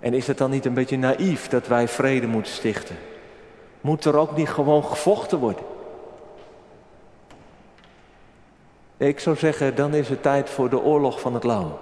En 0.00 0.14
is 0.14 0.26
het 0.26 0.38
dan 0.38 0.50
niet 0.50 0.64
een 0.64 0.74
beetje 0.74 0.98
naïef 0.98 1.48
dat 1.48 1.66
wij 1.66 1.88
vrede 1.88 2.26
moeten 2.26 2.52
stichten? 2.52 2.96
Moet 3.80 4.04
er 4.04 4.16
ook 4.16 4.36
niet 4.36 4.48
gewoon 4.48 4.84
gevochten 4.84 5.38
worden? 5.38 5.64
Ik 9.02 9.20
zou 9.20 9.36
zeggen, 9.36 9.74
dan 9.74 9.94
is 9.94 10.08
het 10.08 10.22
tijd 10.22 10.50
voor 10.50 10.68
de 10.70 10.80
oorlog 10.80 11.20
van 11.20 11.34
het 11.34 11.44
lam. 11.44 11.78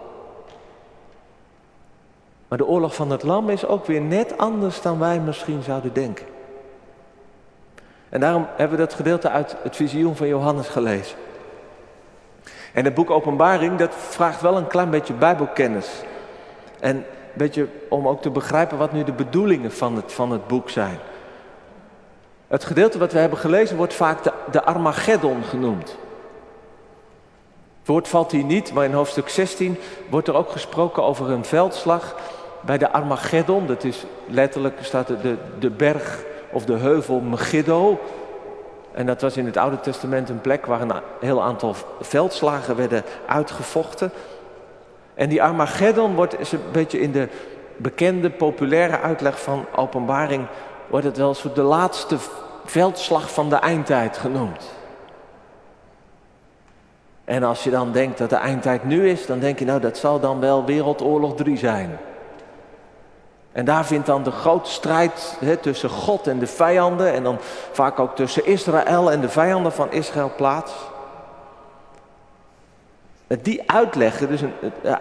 Maar 2.48 2.58
de 2.58 2.66
oorlog 2.66 2.94
van 2.94 3.10
het 3.10 3.22
lam 3.22 3.50
is 3.50 3.66
ook 3.66 3.86
weer 3.86 4.00
net 4.00 4.38
anders 4.38 4.82
dan 4.82 4.98
wij 4.98 5.20
misschien 5.20 5.62
zouden 5.62 5.92
denken. 5.92 6.26
En 8.08 8.20
daarom 8.20 8.46
hebben 8.56 8.78
we 8.78 8.84
dat 8.84 8.94
gedeelte 8.94 9.30
uit 9.30 9.56
het 9.62 9.76
visioen 9.76 10.16
van 10.16 10.26
Johannes 10.26 10.68
gelezen. 10.68 11.16
En 12.72 12.84
het 12.84 12.94
boek 12.94 13.10
Openbaring, 13.10 13.78
dat 13.78 13.94
vraagt 13.94 14.40
wel 14.40 14.56
een 14.56 14.66
klein 14.66 14.90
beetje 14.90 15.14
bijbelkennis. 15.14 16.02
En 16.78 16.96
een 16.96 17.04
beetje 17.34 17.68
om 17.88 18.08
ook 18.08 18.22
te 18.22 18.30
begrijpen 18.30 18.78
wat 18.78 18.92
nu 18.92 19.04
de 19.04 19.12
bedoelingen 19.12 19.72
van 19.72 19.96
het, 19.96 20.12
van 20.12 20.30
het 20.30 20.46
boek 20.46 20.70
zijn. 20.70 20.98
Het 22.46 22.64
gedeelte 22.64 22.98
wat 22.98 23.12
we 23.12 23.18
hebben 23.18 23.38
gelezen 23.38 23.76
wordt 23.76 23.94
vaak 23.94 24.22
de, 24.22 24.32
de 24.50 24.62
Armageddon 24.62 25.42
genoemd. 25.42 25.98
Woord 27.90 28.08
valt 28.08 28.32
hier 28.32 28.44
niet, 28.44 28.72
maar 28.72 28.84
in 28.84 28.92
hoofdstuk 28.92 29.28
16 29.28 29.78
wordt 30.10 30.28
er 30.28 30.34
ook 30.34 30.50
gesproken 30.50 31.02
over 31.02 31.30
een 31.30 31.44
veldslag 31.44 32.16
bij 32.60 32.78
de 32.78 32.92
Armageddon. 32.92 33.66
Dat 33.66 33.84
is 33.84 34.04
letterlijk 34.26 34.78
staat 34.80 35.06
de, 35.06 35.36
de, 35.58 35.70
berg 35.70 36.24
of 36.52 36.64
de 36.64 36.76
heuvel 36.76 37.20
Megiddo. 37.20 38.00
En 38.92 39.06
dat 39.06 39.20
was 39.20 39.36
in 39.36 39.46
het 39.46 39.56
Oude 39.56 39.80
Testament 39.80 40.28
een 40.28 40.40
plek 40.40 40.66
waar 40.66 40.80
een 40.80 40.92
heel 41.20 41.42
aantal 41.42 41.74
veldslagen 42.00 42.76
werden 42.76 43.04
uitgevochten. 43.26 44.12
En 45.14 45.28
die 45.28 45.42
Armageddon 45.42 46.14
wordt 46.14 46.52
een 46.52 46.60
beetje 46.72 47.00
in 47.00 47.12
de 47.12 47.28
bekende, 47.76 48.30
populaire 48.30 49.00
uitleg 49.00 49.42
van 49.42 49.66
openbaring, 49.76 50.46
wordt 50.86 51.06
het 51.06 51.16
wel 51.16 51.28
eens 51.28 51.44
de 51.54 51.62
laatste 51.62 52.16
veldslag 52.64 53.32
van 53.32 53.48
de 53.48 53.56
eindtijd 53.56 54.18
genoemd. 54.18 54.79
En 57.30 57.42
als 57.42 57.64
je 57.64 57.70
dan 57.70 57.92
denkt 57.92 58.18
dat 58.18 58.30
de 58.30 58.36
eindtijd 58.36 58.84
nu 58.84 59.08
is, 59.08 59.26
dan 59.26 59.38
denk 59.38 59.58
je 59.58 59.64
nou 59.64 59.80
dat 59.80 59.98
zal 59.98 60.20
dan 60.20 60.40
wel 60.40 60.64
Wereldoorlog 60.64 61.36
3 61.36 61.56
zijn. 61.56 61.98
En 63.52 63.64
daar 63.64 63.86
vindt 63.86 64.06
dan 64.06 64.22
de 64.22 64.30
grote 64.30 64.70
strijd 64.70 65.38
tussen 65.60 65.88
God 65.88 66.26
en 66.26 66.38
de 66.38 66.46
vijanden 66.46 67.12
en 67.12 67.22
dan 67.22 67.38
vaak 67.72 67.98
ook 67.98 68.16
tussen 68.16 68.46
Israël 68.46 69.10
en 69.10 69.20
de 69.20 69.28
vijanden 69.28 69.72
van 69.72 69.92
Israël 69.92 70.32
plaats. 70.36 70.72
Die 73.26 73.70
uitleggen, 73.70 74.28
dus 74.28 74.40
een, 74.40 74.52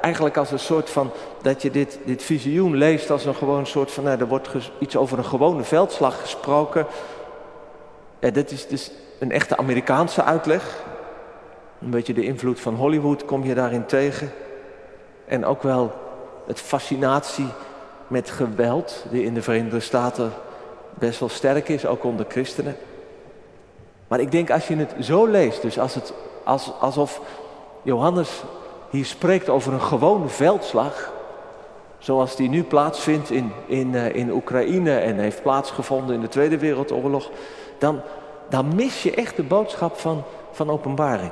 eigenlijk 0.02 0.38
als 0.38 0.52
een 0.52 0.60
soort 0.60 0.90
van, 0.90 1.12
dat 1.42 1.62
je 1.62 1.72
dit, 1.72 2.00
dit 2.06 2.24
visioen 2.24 2.76
leest 2.76 3.12
als 3.12 3.26
een 3.26 3.36
gewoon 3.36 3.66
soort 3.68 3.92
van, 3.92 4.04
nou, 4.04 4.20
er 4.20 4.28
wordt 4.28 4.50
iets 4.80 4.96
over 4.96 5.18
een 5.18 5.26
gewone 5.26 5.64
veldslag 5.64 6.22
gesproken. 6.22 6.86
Dat 8.20 8.52
is 8.52 8.68
dus 8.68 8.92
een 9.20 9.32
echte 9.32 9.58
Amerikaanse 9.58 10.24
uitleg. 10.24 10.88
Een 11.82 11.90
beetje 11.90 12.14
de 12.14 12.24
invloed 12.24 12.60
van 12.60 12.76
Hollywood 12.76 13.26
kom 13.26 13.44
je 13.44 13.54
daarin 13.54 13.86
tegen. 13.86 14.32
En 15.26 15.46
ook 15.46 15.64
wel 15.64 15.92
het 16.48 16.60
fascinatie 16.60 17.48
met 18.08 18.30
geweld, 18.30 19.06
die 19.12 19.24
in 19.24 19.34
de 19.34 19.42
Verenigde 19.42 19.80
Staten 19.80 20.32
best 20.94 21.20
wel 21.20 21.30
sterk 21.30 21.70
is, 21.70 21.86
ook 21.86 22.04
onder 22.04 22.26
christenen. 22.30 22.76
Maar 24.08 24.20
ik 24.20 24.32
denk 24.32 24.52
als 24.52 24.68
je 24.68 24.76
het 24.76 24.94
zo 25.00 25.26
leest, 25.26 25.62
dus 25.62 25.80
als 25.80 25.96
het, 25.96 26.14
als, 26.44 26.72
alsof 26.80 27.22
Johannes 27.82 28.44
hier 28.90 29.06
spreekt 29.06 29.50
over 29.50 29.74
een 29.74 29.82
gewone 29.82 30.28
veldslag, 30.28 31.12
zoals 31.98 32.36
die 32.36 32.50
nu 32.50 32.64
plaatsvindt 32.64 33.32
in, 33.32 33.52
in, 33.66 33.94
uh, 33.94 34.16
in 34.16 34.32
Oekraïne 34.32 34.98
en 34.98 35.18
heeft 35.18 35.42
plaatsgevonden 35.42 36.16
in 36.16 36.22
de 36.22 36.28
Tweede 36.28 36.58
Wereldoorlog, 36.58 37.30
dan, 37.78 38.02
dan 38.50 38.76
mis 38.76 39.04
je 39.04 39.14
echt 39.14 39.36
de 39.36 39.44
boodschap 39.44 39.98
van, 39.98 40.24
van 40.52 40.70
openbaring. 40.70 41.32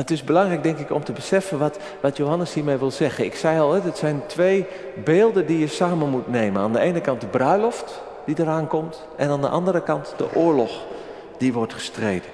Het 0.00 0.10
is 0.10 0.24
belangrijk, 0.24 0.62
denk 0.62 0.78
ik, 0.78 0.90
om 0.90 1.04
te 1.04 1.12
beseffen 1.12 1.58
wat, 1.58 1.78
wat 2.00 2.16
Johannes 2.16 2.54
hiermee 2.54 2.76
wil 2.76 2.90
zeggen. 2.90 3.24
Ik 3.24 3.34
zei 3.34 3.60
al, 3.60 3.72
het 3.72 3.98
zijn 3.98 4.22
twee 4.26 4.66
beelden 5.04 5.46
die 5.46 5.58
je 5.58 5.66
samen 5.66 6.08
moet 6.08 6.28
nemen. 6.28 6.62
Aan 6.62 6.72
de 6.72 6.80
ene 6.80 7.00
kant 7.00 7.20
de 7.20 7.26
bruiloft 7.26 8.02
die 8.24 8.38
eraan 8.38 8.66
komt 8.66 9.06
en 9.16 9.30
aan 9.30 9.40
de 9.40 9.48
andere 9.48 9.82
kant 9.82 10.14
de 10.16 10.34
oorlog 10.34 10.70
die 11.38 11.52
wordt 11.52 11.72
gestreden. 11.72 12.30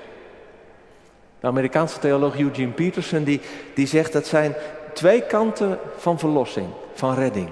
De 1.40 1.46
Amerikaanse 1.46 1.98
theoloog 1.98 2.38
Eugene 2.38 2.72
Peterson 2.72 3.24
die, 3.24 3.40
die 3.74 3.86
zegt 3.86 4.12
dat 4.12 4.26
zijn 4.26 4.54
twee 4.92 5.22
kanten 5.22 5.78
van 5.96 6.18
verlossing, 6.18 6.66
van 6.94 7.14
redding. 7.14 7.48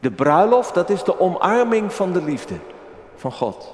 De 0.00 0.10
bruiloft, 0.10 0.74
dat 0.74 0.90
is 0.90 1.04
de 1.04 1.20
omarming 1.20 1.92
van 1.92 2.12
de 2.12 2.22
liefde 2.22 2.54
van 3.16 3.32
God. 3.32 3.72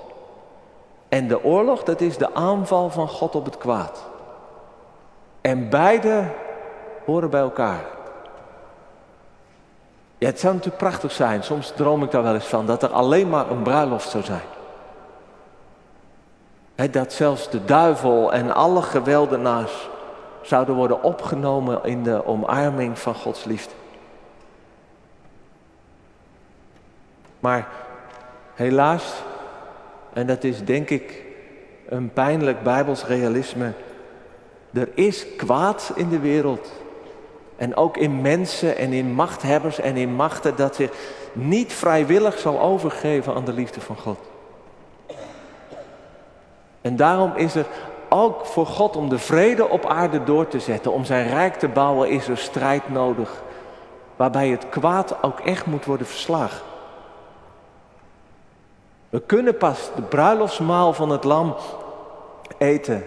En 1.09 1.29
de 1.29 1.45
oorlog, 1.45 1.83
dat 1.83 2.01
is 2.01 2.17
de 2.17 2.35
aanval 2.35 2.91
van 2.91 3.09
God 3.09 3.35
op 3.35 3.45
het 3.45 3.59
kwaad. 3.59 4.08
En 5.49 5.69
beide 5.69 6.25
horen 7.05 7.31
bij 7.31 7.41
elkaar. 7.41 7.85
Ja, 10.19 10.27
het 10.27 10.41
zou 10.41 10.55
natuurlijk 10.55 10.83
prachtig 10.83 11.13
zijn, 11.13 11.43
soms 11.43 11.73
droom 11.77 12.03
ik 12.03 12.11
daar 12.11 12.23
wel 12.23 12.35
eens 12.35 12.47
van, 12.47 12.67
dat 12.67 12.83
er 12.83 12.89
alleen 12.89 13.29
maar 13.29 13.51
een 13.51 13.63
bruiloft 13.63 14.09
zou 14.09 14.25
zijn. 14.25 14.43
dat 16.91 17.13
zelfs 17.13 17.51
de 17.51 17.65
duivel 17.65 18.33
en 18.33 18.55
alle 18.55 18.83
geweldenaars 18.83 19.89
zouden 20.43 20.75
worden 20.75 21.03
opgenomen 21.03 21.85
in 21.85 22.03
de 22.03 22.27
omarming 22.27 22.99
van 22.99 23.15
Gods 23.15 23.45
liefde. 23.45 23.75
Maar 27.41 27.69
helaas, 28.55 29.23
en 30.13 30.27
dat 30.27 30.45
is 30.45 30.65
denk 30.65 30.91
ik 30.91 31.25
een 31.89 32.13
pijnlijk 32.13 32.63
bijbels 32.63 33.05
realisme, 33.05 33.73
er 34.73 34.89
is 34.95 35.27
kwaad 35.37 35.93
in 35.95 36.09
de 36.09 36.19
wereld. 36.19 36.73
En 37.57 37.77
ook 37.77 37.97
in 37.97 38.21
mensen 38.21 38.77
en 38.77 38.93
in 38.93 39.13
machthebbers 39.13 39.81
en 39.81 39.97
in 39.97 40.15
machten 40.15 40.57
dat 40.57 40.75
zich 40.75 40.91
niet 41.33 41.73
vrijwillig 41.73 42.39
zal 42.39 42.61
overgeven 42.61 43.35
aan 43.35 43.45
de 43.45 43.53
liefde 43.53 43.81
van 43.81 43.97
God. 43.97 44.19
En 46.81 46.97
daarom 46.97 47.33
is 47.37 47.55
er 47.55 47.67
ook 48.09 48.47
voor 48.47 48.67
God 48.67 48.97
om 48.97 49.09
de 49.09 49.19
vrede 49.19 49.69
op 49.69 49.87
aarde 49.87 50.25
door 50.25 50.49
te 50.49 50.61
zetten, 50.61 50.93
om 50.93 51.05
zijn 51.05 51.29
rijk 51.29 51.55
te 51.55 51.69
bouwen, 51.69 52.11
is 52.11 52.29
er 52.29 52.39
strijd 52.39 52.89
nodig. 52.89 53.43
Waarbij 54.17 54.49
het 54.49 54.69
kwaad 54.69 55.23
ook 55.23 55.41
echt 55.41 55.67
moet 55.67 55.85
worden 55.85 56.07
verslagen. 56.07 56.67
We 59.09 59.21
kunnen 59.21 59.57
pas 59.57 59.91
de 59.97 60.03
bruiloftsmaal 60.03 60.93
van 60.93 61.11
het 61.11 61.25
lam 61.25 61.57
eten 62.59 63.05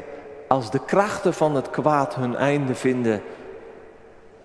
als 0.52 0.72
de 0.72 0.86
krachten 0.86 1.34
van 1.34 1.56
het 1.56 1.70
kwaad 1.70 2.16
hun 2.16 2.36
einde 2.36 2.76
vinden 2.76 3.22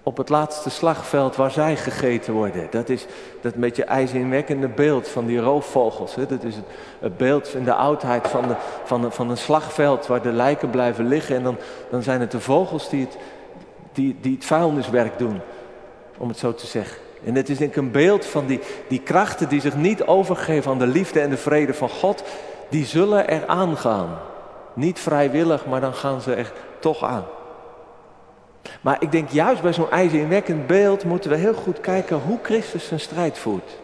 op 0.03 0.17
het 0.17 0.29
laatste 0.29 0.71
slagveld 0.71 1.37
waar 1.37 1.51
zij 1.51 1.77
gegeten 1.77 2.33
worden. 2.33 2.67
Dat 2.71 2.89
is 2.89 3.07
dat 3.41 3.55
beetje 3.55 3.85
ijzingwekkende 3.85 4.69
beeld 4.69 5.09
van 5.09 5.27
die 5.27 5.39
roofvogels. 5.39 6.15
Hè? 6.15 6.27
Dat 6.27 6.43
is 6.43 6.55
het, 6.99 7.17
beeld 7.17 7.55
in 7.55 7.65
de 7.65 7.75
oudheid 7.75 8.29
van, 8.29 8.49
de, 8.49 8.55
van, 8.85 9.13
van 9.13 9.31
een 9.31 9.37
slagveld 9.37 10.07
waar 10.07 10.23
de 10.23 10.33
lijken 10.33 10.71
blijven 10.71 11.09
liggen. 11.09 11.37
En 11.37 11.43
dan, 11.43 11.57
dan 11.91 12.03
zijn 12.03 12.21
het 12.21 12.31
de 12.31 12.41
vogels 12.41 12.89
die 12.89 13.01
het, 13.01 13.17
die, 13.93 14.17
die 14.21 14.35
het 14.35 14.45
vuilniswerk 14.45 15.19
doen, 15.19 15.41
om 16.19 16.29
het 16.29 16.39
zo 16.39 16.55
te 16.55 16.67
zeggen. 16.67 16.99
En 17.25 17.35
het 17.35 17.49
is 17.49 17.59
denk 17.59 17.71
ik 17.71 17.77
een 17.77 17.91
beeld 17.91 18.27
van 18.27 18.47
die, 18.47 18.61
die 18.89 19.01
krachten 19.01 19.49
die 19.49 19.61
zich 19.61 19.77
niet 19.77 20.05
overgeven 20.05 20.71
aan 20.71 20.79
de 20.79 20.87
liefde 20.87 21.21
en 21.21 21.31
de 21.31 21.37
vrede 21.37 21.75
van 21.75 21.89
God. 21.89 22.23
Die 22.69 22.85
zullen 22.85 23.29
er 23.29 23.47
aangaan. 23.47 24.19
Niet 24.77 24.99
vrijwillig, 24.99 25.67
maar 25.67 25.81
dan 25.81 25.95
gaan 25.95 26.21
ze 26.21 26.35
er 26.35 26.53
toch 26.79 27.05
aan. 27.05 27.25
Maar 28.81 28.97
ik 29.01 29.13
denk 29.13 29.29
juist 29.29 29.63
bij 29.63 29.73
zo'n 29.73 29.91
ijzingwekkend 29.91 30.67
beeld 30.67 31.05
moeten 31.05 31.31
we 31.31 31.37
heel 31.37 31.55
goed 31.55 31.81
kijken 31.81 32.17
hoe 32.17 32.39
Christus 32.43 32.87
zijn 32.87 33.01
strijd 33.01 33.39
voert. 33.39 33.79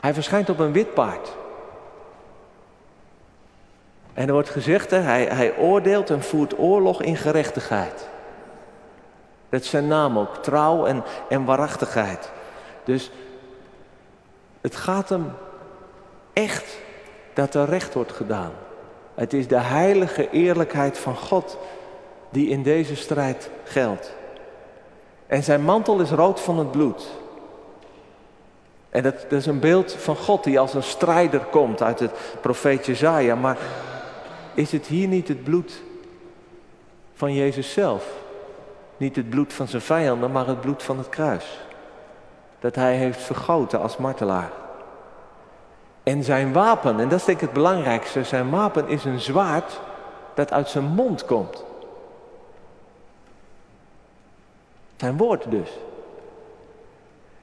Hij 0.00 0.14
verschijnt 0.14 0.48
op 0.48 0.58
een 0.58 0.72
wit 0.72 0.94
paard. 0.94 1.32
En 4.14 4.26
er 4.26 4.32
wordt 4.32 4.50
gezegd, 4.50 4.90
hè, 4.90 4.98
hij, 4.98 5.24
hij 5.24 5.56
oordeelt 5.56 6.10
en 6.10 6.22
voert 6.22 6.58
oorlog 6.58 7.02
in 7.02 7.16
gerechtigheid. 7.16 8.08
Dat 9.48 9.60
is 9.60 9.70
zijn 9.70 9.88
naam 9.88 10.18
ook, 10.18 10.36
trouw 10.36 10.86
en, 10.86 11.02
en 11.28 11.44
waarachtigheid. 11.44 12.32
Dus 12.84 13.10
het 14.60 14.76
gaat 14.76 15.08
hem 15.08 15.32
echt 16.32 16.78
dat 17.32 17.54
er 17.54 17.68
recht 17.68 17.94
wordt 17.94 18.12
gedaan. 18.12 18.52
Het 19.14 19.32
is 19.32 19.48
de 19.48 19.58
heilige 19.58 20.30
eerlijkheid 20.30 20.98
van 20.98 21.16
God 21.16 21.58
die 22.30 22.48
in 22.48 22.62
deze 22.62 22.96
strijd 22.96 23.50
geldt. 23.64 24.12
En 25.26 25.42
zijn 25.42 25.62
mantel 25.62 26.00
is 26.00 26.10
rood 26.10 26.40
van 26.40 26.58
het 26.58 26.70
bloed. 26.70 27.10
En 28.90 29.02
dat, 29.02 29.20
dat, 29.20 29.32
is 29.32 29.46
een 29.46 29.60
beeld 29.60 29.92
van 29.92 30.16
God 30.16 30.44
die 30.44 30.58
als 30.58 30.74
een 30.74 30.82
strijder 30.82 31.40
komt 31.40 31.82
uit 31.82 31.98
het 31.98 32.12
profeet 32.40 32.86
Jezaja. 32.86 33.34
Maar 33.34 33.58
is 34.54 34.72
het 34.72 34.86
hier 34.86 35.08
niet 35.08 35.28
het 35.28 35.44
bloed 35.44 35.82
van 37.14 37.34
Jezus 37.34 37.72
zelf? 37.72 38.06
Niet 38.96 39.16
het 39.16 39.30
bloed 39.30 39.52
van 39.52 39.68
zijn 39.68 39.82
vijanden, 39.82 40.32
maar 40.32 40.46
het 40.46 40.60
bloed 40.60 40.82
van 40.82 40.98
het 40.98 41.08
kruis. 41.08 41.60
Dat 42.60 42.74
hij 42.74 42.96
heeft 42.96 43.22
vergoten 43.22 43.80
als 43.80 43.96
martelaar. 43.96 44.63
En 46.04 46.24
zijn 46.24 46.52
wapen, 46.52 47.00
en 47.00 47.08
dat 47.08 47.18
is 47.18 47.24
denk 47.24 47.38
ik 47.38 47.44
het 47.44 47.54
belangrijkste, 47.54 48.24
zijn 48.24 48.50
wapen 48.50 48.88
is 48.88 49.04
een 49.04 49.20
zwaard 49.20 49.80
dat 50.34 50.52
uit 50.52 50.68
zijn 50.68 50.84
mond 50.84 51.24
komt. 51.24 51.64
Zijn 54.96 55.16
woord 55.16 55.50
dus. 55.50 55.70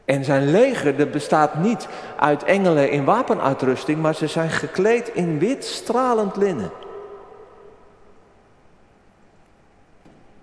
En 0.06 0.24
zijn 0.24 0.52
leger 0.52 0.98
dat 0.98 1.12
bestaat 1.12 1.56
niet 1.56 1.88
uit 2.20 2.44
engelen 2.44 2.92
in 2.92 3.06
wapenuitrusting, 3.06 4.02
maar 4.02 4.16
ze 4.16 4.28
zijn 4.28 4.50
gekleed 4.50 5.08
in 5.08 5.40
wit 5.40 5.66
stralend 5.66 6.36
linnen. 6.36 6.72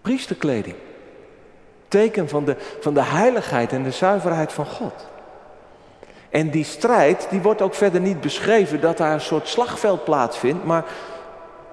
Priesterkleding. 0.01 0.77
Teken 1.89 2.29
van 2.29 2.45
de, 2.45 2.57
van 2.81 2.95
de 2.95 3.03
heiligheid 3.03 3.73
en 3.73 3.83
de 3.83 3.91
zuiverheid 3.91 4.53
van 4.53 4.67
God. 4.67 5.07
En 6.31 6.51
die 6.51 6.65
strijd, 6.65 7.27
die 7.31 7.41
wordt 7.41 7.63
ook 7.63 7.75
verder 7.75 8.01
niet 8.01 8.21
beschreven 8.21 8.81
dat 8.81 8.97
daar 8.97 9.13
een 9.13 9.21
soort 9.21 9.49
slagveld 9.49 10.05
plaatsvindt, 10.05 10.65
maar 10.65 10.85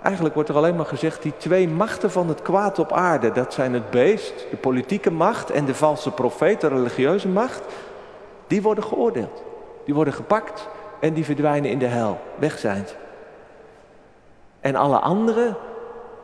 eigenlijk 0.02 0.36
wordt 0.36 0.50
er 0.50 0.56
alleen 0.56 0.76
maar 0.76 0.86
gezegd, 0.86 1.22
die 1.22 1.34
twee 1.38 1.68
machten 1.68 2.12
van 2.12 2.28
het 2.28 2.42
kwaad 2.42 2.80
op 2.80 2.92
aarde, 2.92 3.32
dat 3.32 3.54
zijn 3.54 3.74
het 3.74 3.90
beest, 3.90 4.34
de 4.50 4.58
politieke 4.58 5.12
macht 5.12 5.50
en 5.50 5.66
de 5.66 5.76
valse 5.76 6.12
profeet, 6.12 6.62
de 6.62 6.68
religieuze 6.68 7.28
macht, 7.28 7.62
die 8.48 8.62
worden 8.62 8.84
geoordeeld. 8.84 9.44
Die 9.86 9.94
worden 9.94 10.14
gepakt 10.14 10.68
en 11.00 11.14
die 11.14 11.26
verdwijnen 11.26 11.72
in 11.72 11.80
de 11.80 11.86
hel, 11.86 12.20
weg 12.36 12.60
zijn. 12.60 12.86
En 14.60 14.76
alle 14.76 15.00
anderen 15.00 15.58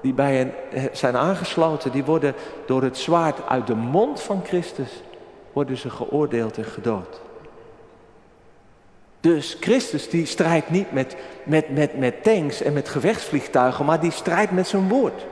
die 0.02 0.14
bij 0.14 0.36
hen 0.36 0.54
zijn 0.92 1.18
aangesloten, 1.18 1.92
die 1.92 2.06
worden 2.06 2.34
door 2.66 2.84
het 2.84 2.98
zwaard 2.98 3.48
uit 3.48 3.68
de 3.68 3.76
mond 3.76 4.22
van 4.22 4.42
Christus, 4.44 5.04
worden 5.54 5.78
ze 5.78 5.90
geoordeeld 5.90 6.58
en 6.58 6.64
gedood. 6.64 7.22
Dus 9.22 9.58
Christus 9.60 10.10
die 10.10 10.26
strijdt 10.26 10.70
niet 10.70 10.92
met, 10.92 11.16
met, 11.44 11.70
met, 11.70 11.98
met 11.98 12.24
tanks 12.24 12.62
en 12.62 12.74
met 12.74 12.90
gevechtsvliegtuigen, 12.90 13.86
maar 13.86 14.00
die 14.00 14.12
strijdt 14.12 14.52
met 14.52 14.68
zijn 14.68 14.90
woord. 14.90 15.26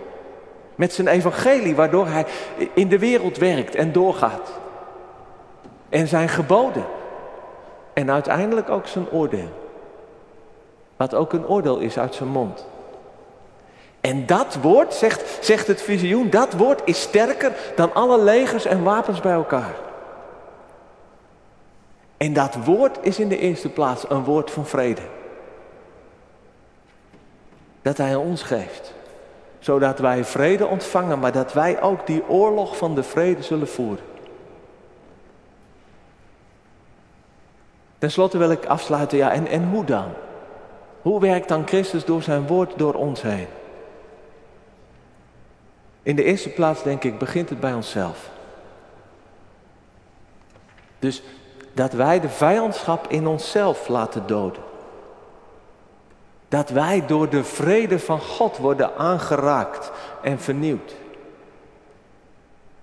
Met 0.76 0.94
zijn 0.94 1.08
evangelie, 1.08 1.76
waardoor 1.76 2.08
hij 2.08 2.26
in 2.74 2.88
de 2.88 3.00
wereld 3.00 3.38
werkt 3.38 3.76
en 3.76 3.92
doorgaat. 3.92 4.52
En 5.90 6.08
zijn 6.08 6.30
geboden. 6.30 6.86
En 7.94 8.12
uiteindelijk 8.12 8.70
ook 8.70 8.88
zijn 8.88 9.10
oordeel. 9.12 9.50
Wat 10.98 11.16
ook 11.16 11.34
een 11.34 11.48
oordeel 11.48 11.80
is 11.80 12.00
uit 12.00 12.16
zijn 12.16 12.30
mond. 12.30 12.66
En 14.02 14.26
dat 14.26 14.58
woord, 14.62 14.94
zegt, 14.94 15.38
zegt 15.46 15.68
het 15.68 15.82
visioen, 15.82 16.30
dat 16.30 16.54
woord 16.54 16.82
is 16.86 17.02
sterker 17.02 17.52
dan 17.76 17.94
alle 17.94 18.24
legers 18.24 18.66
en 18.66 18.84
wapens 18.84 19.20
bij 19.20 19.34
elkaar. 19.34 19.76
En 22.20 22.34
dat 22.34 22.56
woord 22.56 22.98
is 23.02 23.20
in 23.20 23.30
de 23.30 23.38
eerste 23.38 23.70
plaats 23.70 24.10
een 24.10 24.24
woord 24.24 24.52
van 24.52 24.66
vrede. 24.66 25.02
Dat 27.82 27.98
Hij 27.98 28.16
ons 28.16 28.42
geeft. 28.44 28.94
Zodat 29.60 30.00
wij 30.00 30.24
vrede 30.26 30.66
ontvangen, 30.66 31.20
maar 31.20 31.32
dat 31.32 31.54
wij 31.54 31.82
ook 31.82 32.08
die 32.08 32.30
oorlog 32.30 32.78
van 32.78 32.96
de 32.96 33.04
vrede 33.04 33.42
zullen 33.42 33.68
voeren. 33.68 34.06
Ten 37.98 38.12
slotte 38.12 38.38
wil 38.38 38.52
ik 38.52 38.66
afsluiten, 38.66 39.18
ja, 39.18 39.32
en, 39.32 39.48
en 39.48 39.70
hoe 39.70 39.86
dan? 39.86 40.12
Hoe 41.02 41.20
werkt 41.20 41.48
dan 41.48 41.68
Christus 41.68 42.06
door 42.06 42.22
zijn 42.22 42.48
woord 42.48 42.78
door 42.78 42.94
ons 42.94 43.22
heen? 43.22 43.48
In 46.04 46.16
de 46.16 46.24
eerste 46.24 46.50
plaats 46.50 46.84
denk 46.84 47.04
ik, 47.04 47.20
begint 47.20 47.50
het 47.50 47.60
bij 47.60 47.74
onszelf. 47.74 48.30
Dus 51.00 51.24
dat 51.80 51.94
wij 51.94 52.20
de 52.20 52.30
vijandschap 52.30 53.08
in 53.08 53.28
onszelf 53.28 53.88
laten 53.88 54.24
doden. 54.28 54.62
Dat 56.48 56.70
wij 56.70 57.04
door 57.06 57.30
de 57.30 57.44
vrede 57.44 58.00
van 58.00 58.20
God 58.20 58.58
worden 58.58 58.96
aangeraakt 58.98 59.92
en 60.22 60.40
vernieuwd. 60.40 60.96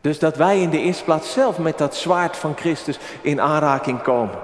Dus 0.01 0.19
dat 0.19 0.37
wij 0.37 0.61
in 0.61 0.71
de 0.71 0.81
eerste 0.81 1.05
plaats 1.05 1.33
zelf 1.33 1.59
met 1.59 1.79
dat 1.79 1.95
zwaard 1.95 2.37
van 2.37 2.57
Christus 2.57 2.99
in 3.21 3.41
aanraking 3.41 4.03
komen. 4.03 4.39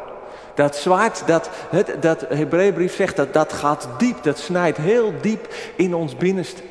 Dat 0.55 0.77
zwaard, 0.77 1.27
dat, 1.27 1.51
het, 1.71 2.03
dat 2.03 2.21
Hebreeënbrief 2.29 2.95
zegt, 2.95 3.17
dat, 3.17 3.33
dat 3.33 3.53
gaat 3.53 3.89
diep, 3.99 4.23
dat 4.23 4.39
snijdt 4.39 4.79
heel 4.79 5.13
diep 5.21 5.55
in 5.77 5.95
ons 5.95 6.17
binnenste. 6.17 6.63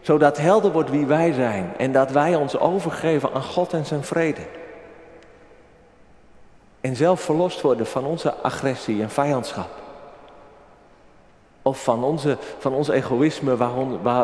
Zodat 0.00 0.36
helder 0.36 0.72
wordt 0.72 0.90
wie 0.90 1.06
wij 1.06 1.32
zijn 1.32 1.72
en 1.76 1.92
dat 1.92 2.10
wij 2.10 2.34
ons 2.34 2.58
overgeven 2.58 3.32
aan 3.32 3.42
God 3.42 3.72
en 3.72 3.86
zijn 3.86 4.04
vrede. 4.04 4.57
En 6.88 6.96
zelf 6.96 7.20
verlost 7.20 7.60
worden 7.60 7.86
van 7.86 8.04
onze 8.04 8.34
agressie 8.34 9.02
en 9.02 9.10
vijandschap. 9.10 9.68
Of 11.62 11.82
van, 11.82 12.04
onze, 12.04 12.36
van 12.58 12.72
ons 12.72 12.88
egoïsme, 12.88 13.56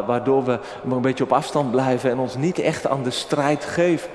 waardoor 0.07 0.45
we 0.45 0.59
een 0.91 1.01
beetje 1.01 1.25
op 1.25 1.33
afstand 1.33 1.71
blijven 1.71 2.11
en 2.11 2.19
ons 2.19 2.37
niet 2.37 2.59
echt 2.59 2.87
aan 2.87 3.03
de 3.03 3.11
strijd 3.11 3.65
geven. 3.65 4.11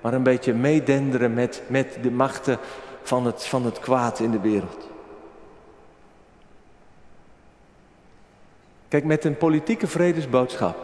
Maar 0.00 0.14
een 0.14 0.22
beetje 0.22 0.54
meedenderen 0.54 1.34
met, 1.34 1.62
met 1.66 1.98
de 2.02 2.10
machten 2.10 2.58
van 3.02 3.26
het, 3.26 3.46
van 3.46 3.64
het 3.64 3.80
kwaad 3.80 4.18
in 4.18 4.30
de 4.30 4.40
wereld. 4.40 4.88
Kijk, 8.88 9.04
met 9.04 9.24
een 9.24 9.36
politieke 9.36 9.86
vredesboodschap. 9.86 10.76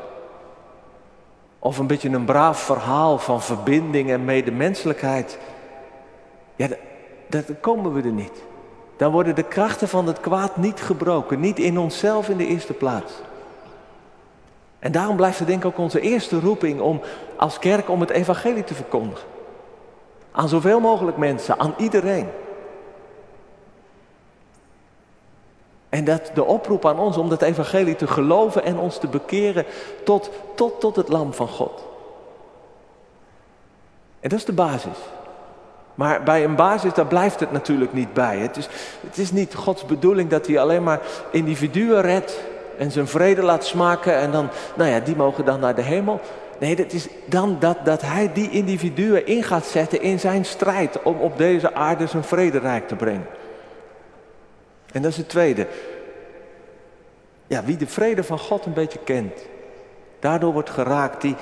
Of 1.59 1.79
een 1.79 1.87
beetje 1.87 2.09
een 2.09 2.25
braaf 2.25 2.61
verhaal 2.61 3.19
van 3.19 3.43
verbinding 3.43 4.11
en 4.11 4.25
medemenselijkheid 4.25 5.39
ja, 6.57 6.69
dat, 7.29 7.45
komen 7.61 7.93
we 7.93 8.03
er 8.03 8.13
niet. 8.13 8.43
Dan 8.97 9.13
worden 9.13 9.35
de 9.35 9.43
krachten 9.43 9.89
van 9.89 10.07
het 10.07 10.21
kwaad 10.21 10.57
niet 10.57 10.81
gebroken. 10.81 11.41
Niet 11.41 11.59
in 11.59 11.79
onszelf 11.79 12.29
in 12.29 12.37
de 12.37 12.47
eerste 12.47 12.73
plaats. 12.73 13.13
En 14.79 14.93
daarom 14.93 15.17
blijft 15.17 15.39
het 15.39 15.49
denk 15.49 15.65
ik 15.65 15.67
ook 15.67 15.79
onze 15.79 16.01
eerste 16.01 16.41
roeping 16.41 16.81
om 16.81 17.01
als 17.37 17.59
kerk 17.59 17.89
om 17.89 18.01
het 18.01 18.11
evangelie 18.11 18.65
te 18.65 18.75
verkondigen. 18.75 19.29
Aan 20.31 20.49
zoveel 20.49 20.81
mogelijk 20.81 21.17
mensen, 21.17 21.59
aan 21.59 21.75
iedereen. 21.79 22.29
En 25.89 26.05
dat 26.05 26.31
de 26.35 26.45
oproep 26.45 26.87
aan 26.87 26.99
ons 26.99 27.17
om 27.17 27.29
dat 27.29 27.43
evangelie 27.43 27.97
te 27.97 28.07
geloven 28.07 28.65
en 28.65 28.79
ons 28.79 28.99
te 28.99 29.07
bekeren 29.07 29.65
tot, 30.05 30.31
tot, 30.55 30.81
tot 30.81 30.97
het 30.97 31.09
lam 31.09 31.33
van 31.33 31.49
God. 31.49 31.83
En 34.21 34.29
dat 34.29 34.39
is 34.39 34.45
de 34.45 34.53
basis. 34.53 34.99
Maar 35.95 36.23
bij 36.23 36.45
een 36.45 36.55
basis, 36.55 36.95
daar 36.95 37.07
blijft 37.07 37.41
het 37.41 37.53
natuurlijk 37.53 37.93
niet 37.93 38.13
bij. 38.13 38.39
Het 38.39 38.57
is, 38.57 38.69
het 39.07 39.19
is 39.19 39.33
niet 39.33 39.55
Gods 39.55 39.87
bedoeling 39.87 40.31
dat 40.31 40.47
hij 40.47 40.59
alleen 40.59 40.83
maar 40.83 41.01
individuen 41.31 42.01
redt 42.01 42.41
en 42.79 42.91
zijn 42.91 43.07
vrede 43.07 43.43
laat 43.43 43.65
smaken 43.65 44.17
en 44.17 44.31
dan, 44.31 44.49
nou 44.75 44.91
ja, 44.91 45.01
die 45.01 45.17
mogen 45.17 45.45
dan 45.45 45.61
naar 45.61 45.75
de 45.75 45.83
hemel. 45.83 46.21
Nee, 46.59 46.77
het 46.77 46.93
is 46.93 47.09
dan 47.25 47.57
dat, 47.59 47.77
dat 47.85 48.03
hij 48.03 48.31
die 48.33 48.51
individuen 48.51 49.27
in 49.27 49.43
gaat 49.43 49.67
zetten 49.67 50.03
in 50.03 50.21
zijn 50.21 50.45
strijd 50.45 51.03
om 51.03 51.21
op 51.21 51.39
deze 51.39 51.75
aarde 51.75 52.07
zijn 52.07 52.25
vrederijk 52.25 52.89
te 52.89 52.97
brengen. 52.97 53.27
En 54.93 55.03
dat 55.03 55.11
is 55.11 55.17
het 55.17 55.29
tweede. 55.29 55.67
Ja, 57.47 57.65
wie 57.65 57.77
de 57.77 57.87
vrede 57.87 58.25
van 58.25 58.39
God 58.39 58.67
een 58.67 58.73
beetje 58.73 58.99
kent, 59.05 59.47
daardoor 60.19 60.53
wordt 60.53 60.71
geraakt, 60.71 61.21
die, 61.21 61.37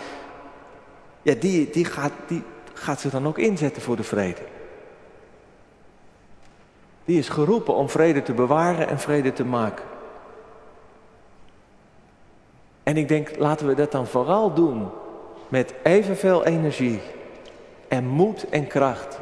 ja, 1.23 1.35
die, 1.41 1.71
die, 1.71 1.85
gaat, 1.85 2.13
die, 2.27 2.43
gaat 2.81 3.01
zich 3.01 3.11
dan 3.11 3.27
ook 3.27 3.39
inzetten 3.39 3.83
voor 3.83 3.97
de 3.97 4.03
vrede. 4.03 4.41
Die 7.05 7.19
is 7.19 7.29
geroepen 7.29 7.75
om 7.75 7.89
vrede 7.89 8.23
te 8.23 8.33
bewaren 8.33 8.89
en 8.89 8.99
vrede 8.99 9.33
te 9.33 9.45
maken. 9.45 9.85
En 12.83 12.97
ik 12.97 13.09
denk, 13.09 13.39
laten 13.39 13.67
we 13.67 13.75
dat 13.75 13.93
dan 13.93 14.07
vooral 14.07 14.55
doen 14.55 14.89
met 15.49 15.75
evenveel 15.83 16.45
energie 16.45 17.01
en 17.89 18.07
moed 18.07 18.49
en 18.49 18.67
kracht 18.67 19.21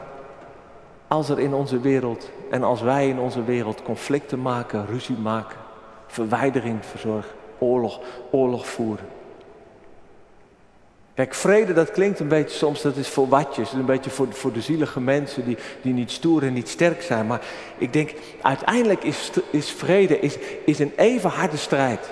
als 1.09 1.29
er 1.29 1.38
in 1.38 1.55
onze 1.55 1.81
wereld 1.81 2.31
en 2.51 2.62
als 2.62 2.81
wij 2.81 3.09
in 3.09 3.18
onze 3.18 3.44
wereld 3.44 3.83
conflicten 3.83 4.42
maken, 4.42 4.87
ruzie 4.87 5.18
maken, 5.18 5.59
verwijdering 6.07 6.85
verzorgen, 6.85 7.33
oorlog, 7.59 8.01
oorlog 8.31 8.66
voeren. 8.66 9.18
Kijk, 11.19 11.35
vrede 11.35 11.73
dat 11.73 11.91
klinkt 11.91 12.21
een 12.21 12.29
beetje 12.29 12.57
soms, 12.57 12.83
dat 12.83 12.97
is 12.97 13.09
voor 13.09 13.29
watjes, 13.29 13.73
een 13.73 13.85
beetje 13.85 14.11
voor, 14.11 14.27
voor 14.31 14.53
de 14.53 14.61
zielige 14.61 15.01
mensen 15.01 15.45
die, 15.45 15.57
die 15.83 15.93
niet 15.93 16.11
stoer 16.11 16.43
en 16.43 16.53
niet 16.53 16.69
sterk 16.69 17.03
zijn. 17.03 17.27
Maar 17.27 17.41
ik 17.79 17.93
denk, 17.93 18.15
uiteindelijk 18.43 19.05
is, 19.05 19.31
is 19.51 19.71
vrede 19.71 20.21
is, 20.21 20.37
is 20.65 20.79
een 20.79 20.93
even 20.97 21.31
harde 21.31 21.57
strijd 21.57 22.11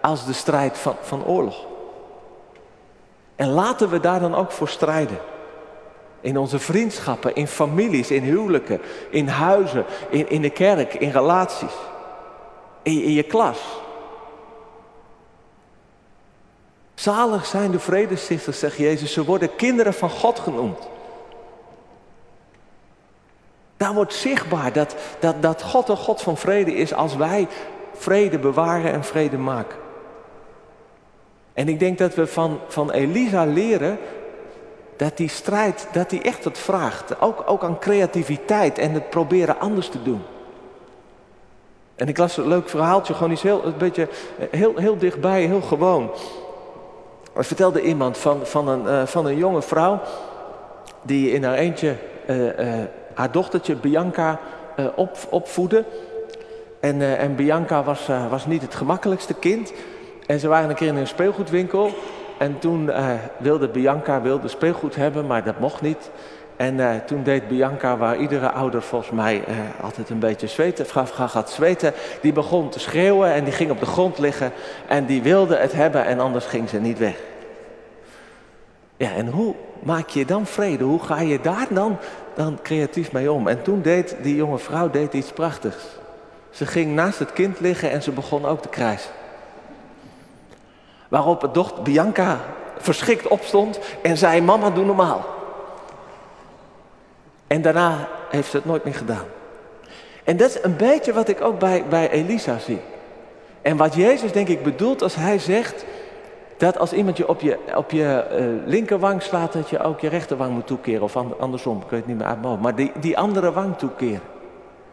als 0.00 0.26
de 0.26 0.32
strijd 0.32 0.78
van, 0.78 0.96
van 1.00 1.24
oorlog. 1.24 1.66
En 3.36 3.48
laten 3.48 3.90
we 3.90 4.00
daar 4.00 4.20
dan 4.20 4.34
ook 4.34 4.50
voor 4.50 4.68
strijden. 4.68 5.18
In 6.20 6.38
onze 6.38 6.58
vriendschappen, 6.58 7.34
in 7.34 7.46
families, 7.46 8.10
in 8.10 8.22
huwelijken, 8.22 8.80
in 9.10 9.28
huizen, 9.28 9.84
in, 10.08 10.30
in 10.30 10.42
de 10.42 10.50
kerk, 10.50 10.94
in 10.94 11.10
relaties, 11.10 11.74
in, 12.82 13.02
in 13.02 13.12
je 13.12 13.22
klas. 13.22 13.58
Zalig 17.00 17.46
zijn 17.46 17.70
de 17.70 17.78
vredestichters, 17.78 18.58
zegt 18.58 18.76
Jezus. 18.76 19.12
Ze 19.12 19.24
worden 19.24 19.56
kinderen 19.56 19.94
van 19.94 20.10
God 20.10 20.38
genoemd. 20.38 20.88
Daar 23.76 23.94
wordt 23.94 24.14
zichtbaar 24.14 24.72
dat, 24.72 24.94
dat, 25.20 25.42
dat 25.42 25.62
God 25.62 25.88
een 25.88 25.96
God 25.96 26.22
van 26.22 26.36
vrede 26.36 26.74
is 26.74 26.94
als 26.94 27.16
wij 27.16 27.48
vrede 27.92 28.38
bewaren 28.38 28.92
en 28.92 29.04
vrede 29.04 29.38
maken. 29.38 29.78
En 31.52 31.68
ik 31.68 31.78
denk 31.78 31.98
dat 31.98 32.14
we 32.14 32.26
van, 32.26 32.60
van 32.68 32.90
Elisa 32.90 33.44
leren 33.44 33.98
dat 34.96 35.16
die 35.16 35.28
strijd, 35.28 35.88
dat 35.92 36.10
die 36.10 36.22
echt 36.22 36.44
het 36.44 36.58
vraagt. 36.58 37.20
Ook, 37.20 37.42
ook 37.46 37.64
aan 37.64 37.78
creativiteit 37.78 38.78
en 38.78 38.92
het 38.92 39.10
proberen 39.10 39.60
anders 39.60 39.88
te 39.88 40.02
doen. 40.02 40.22
En 41.96 42.08
ik 42.08 42.18
las 42.18 42.36
een 42.36 42.48
leuk 42.48 42.68
verhaaltje, 42.68 43.14
gewoon 43.14 43.32
iets 43.32 43.42
heel, 43.42 43.64
een 43.64 43.78
beetje, 43.78 44.08
heel, 44.50 44.76
heel 44.76 44.98
dichtbij, 44.98 45.44
heel 45.44 45.62
gewoon. 45.62 46.10
Er 47.32 47.44
vertelde 47.44 47.82
iemand 47.82 48.18
van, 48.18 48.46
van, 48.46 48.68
een, 48.68 48.84
uh, 48.84 49.06
van 49.06 49.26
een 49.26 49.36
jonge 49.36 49.62
vrouw 49.62 50.00
die 51.02 51.32
in 51.32 51.44
haar 51.44 51.54
eentje 51.54 51.96
uh, 52.26 52.46
uh, 52.46 52.52
haar 53.14 53.32
dochtertje 53.32 53.76
Bianca 53.76 54.40
op, 54.94 55.16
opvoedde. 55.30 55.84
En, 56.80 57.18
en 57.18 57.34
Bianca 57.34 57.82
was, 57.82 58.08
was 58.30 58.46
niet 58.46 58.62
het 58.62 58.74
gemakkelijkste 58.74 59.34
kind. 59.34 59.72
En 60.26 60.40
ze 60.40 60.48
waren 60.48 60.68
een 60.70 60.74
keer 60.74 60.88
in 60.88 60.96
een 60.96 61.06
speelgoedwinkel. 61.06 61.90
En 62.38 62.58
toen 62.58 62.90
wilde 63.38 63.68
Bianca 63.68 64.22
wilde 64.22 64.48
speelgoed 64.48 64.96
hebben, 64.96 65.26
maar 65.26 65.44
dat 65.44 65.58
mocht 65.58 65.80
niet. 65.80 66.10
En 66.60 67.02
toen 67.06 67.22
deed 67.22 67.48
Bianca, 67.48 67.96
waar 67.96 68.16
iedere 68.16 68.50
ouder 68.50 68.82
volgens 68.82 69.10
mij 69.10 69.44
altijd 69.80 70.10
een 70.10 70.18
beetje 70.18 70.46
zweten, 70.46 70.86
gaat 71.14 71.50
zweten, 71.50 71.92
die 72.20 72.32
begon 72.32 72.68
te 72.68 72.78
schreeuwen 72.78 73.32
en 73.32 73.44
die 73.44 73.52
ging 73.52 73.70
op 73.70 73.80
de 73.80 73.86
grond 73.86 74.18
liggen 74.18 74.52
en 74.88 75.06
die 75.06 75.22
wilde 75.22 75.56
het 75.56 75.72
hebben 75.72 76.04
en 76.04 76.20
anders 76.20 76.46
ging 76.46 76.68
ze 76.68 76.80
niet 76.80 76.98
weg. 76.98 77.16
Ja, 78.96 79.12
en 79.12 79.28
hoe 79.28 79.54
maak 79.82 80.08
je 80.08 80.24
dan 80.24 80.46
vrede? 80.46 80.84
Hoe 80.84 81.02
ga 81.02 81.20
je 81.20 81.40
daar 81.40 81.66
dan, 81.70 81.96
dan 82.34 82.58
creatief 82.62 83.12
mee 83.12 83.32
om? 83.32 83.48
En 83.48 83.62
toen 83.62 83.82
deed 83.82 84.16
die 84.22 84.36
jonge 84.36 84.58
vrouw 84.58 84.90
deed 84.90 85.14
iets 85.14 85.32
prachtigs. 85.32 85.84
Ze 86.50 86.66
ging 86.66 86.94
naast 86.94 87.18
het 87.18 87.32
kind 87.32 87.60
liggen 87.60 87.90
en 87.90 88.02
ze 88.02 88.10
begon 88.10 88.46
ook 88.46 88.62
te 88.62 88.68
krijsen. 88.68 89.10
Waarop 91.08 91.42
het 91.42 91.54
dochter 91.54 91.82
Bianca 91.82 92.40
verschrikt 92.78 93.28
opstond 93.28 93.78
en 94.02 94.16
zei: 94.16 94.40
Mama, 94.40 94.70
doe 94.70 94.84
normaal. 94.84 95.38
En 97.50 97.62
daarna 97.62 98.08
heeft 98.28 98.50
ze 98.50 98.56
het 98.56 98.64
nooit 98.64 98.84
meer 98.84 98.94
gedaan. 98.94 99.24
En 100.24 100.36
dat 100.36 100.48
is 100.48 100.62
een 100.62 100.76
beetje 100.76 101.12
wat 101.12 101.28
ik 101.28 101.40
ook 101.40 101.58
bij, 101.58 101.84
bij 101.88 102.10
Elisa 102.10 102.58
zie. 102.58 102.80
En 103.62 103.76
wat 103.76 103.94
Jezus 103.94 104.32
denk 104.32 104.48
ik 104.48 104.62
bedoelt 104.62 105.02
als 105.02 105.14
hij 105.14 105.38
zegt 105.38 105.84
dat 106.56 106.78
als 106.78 106.92
iemand 106.92 107.16
je 107.16 107.28
op 107.28 107.40
je, 107.40 107.58
op 107.74 107.90
je 107.90 108.24
uh, 108.32 108.68
linkerwang 108.68 109.22
slaat, 109.22 109.52
dat 109.52 109.70
je 109.70 109.82
ook 109.82 110.00
je 110.00 110.08
rechterwang 110.08 110.52
moet 110.52 110.66
toekeren. 110.66 111.02
Of 111.02 111.16
andersom, 111.16 111.76
ik 111.76 111.90
weet 111.90 111.98
het 111.98 112.08
niet 112.08 112.18
meer 112.18 112.26
uit 112.26 112.38
hoofd. 112.42 112.60
Maar 112.60 112.74
die, 112.74 112.92
die 113.00 113.18
andere 113.18 113.52
wang 113.52 113.78
toekeren. 113.78 114.20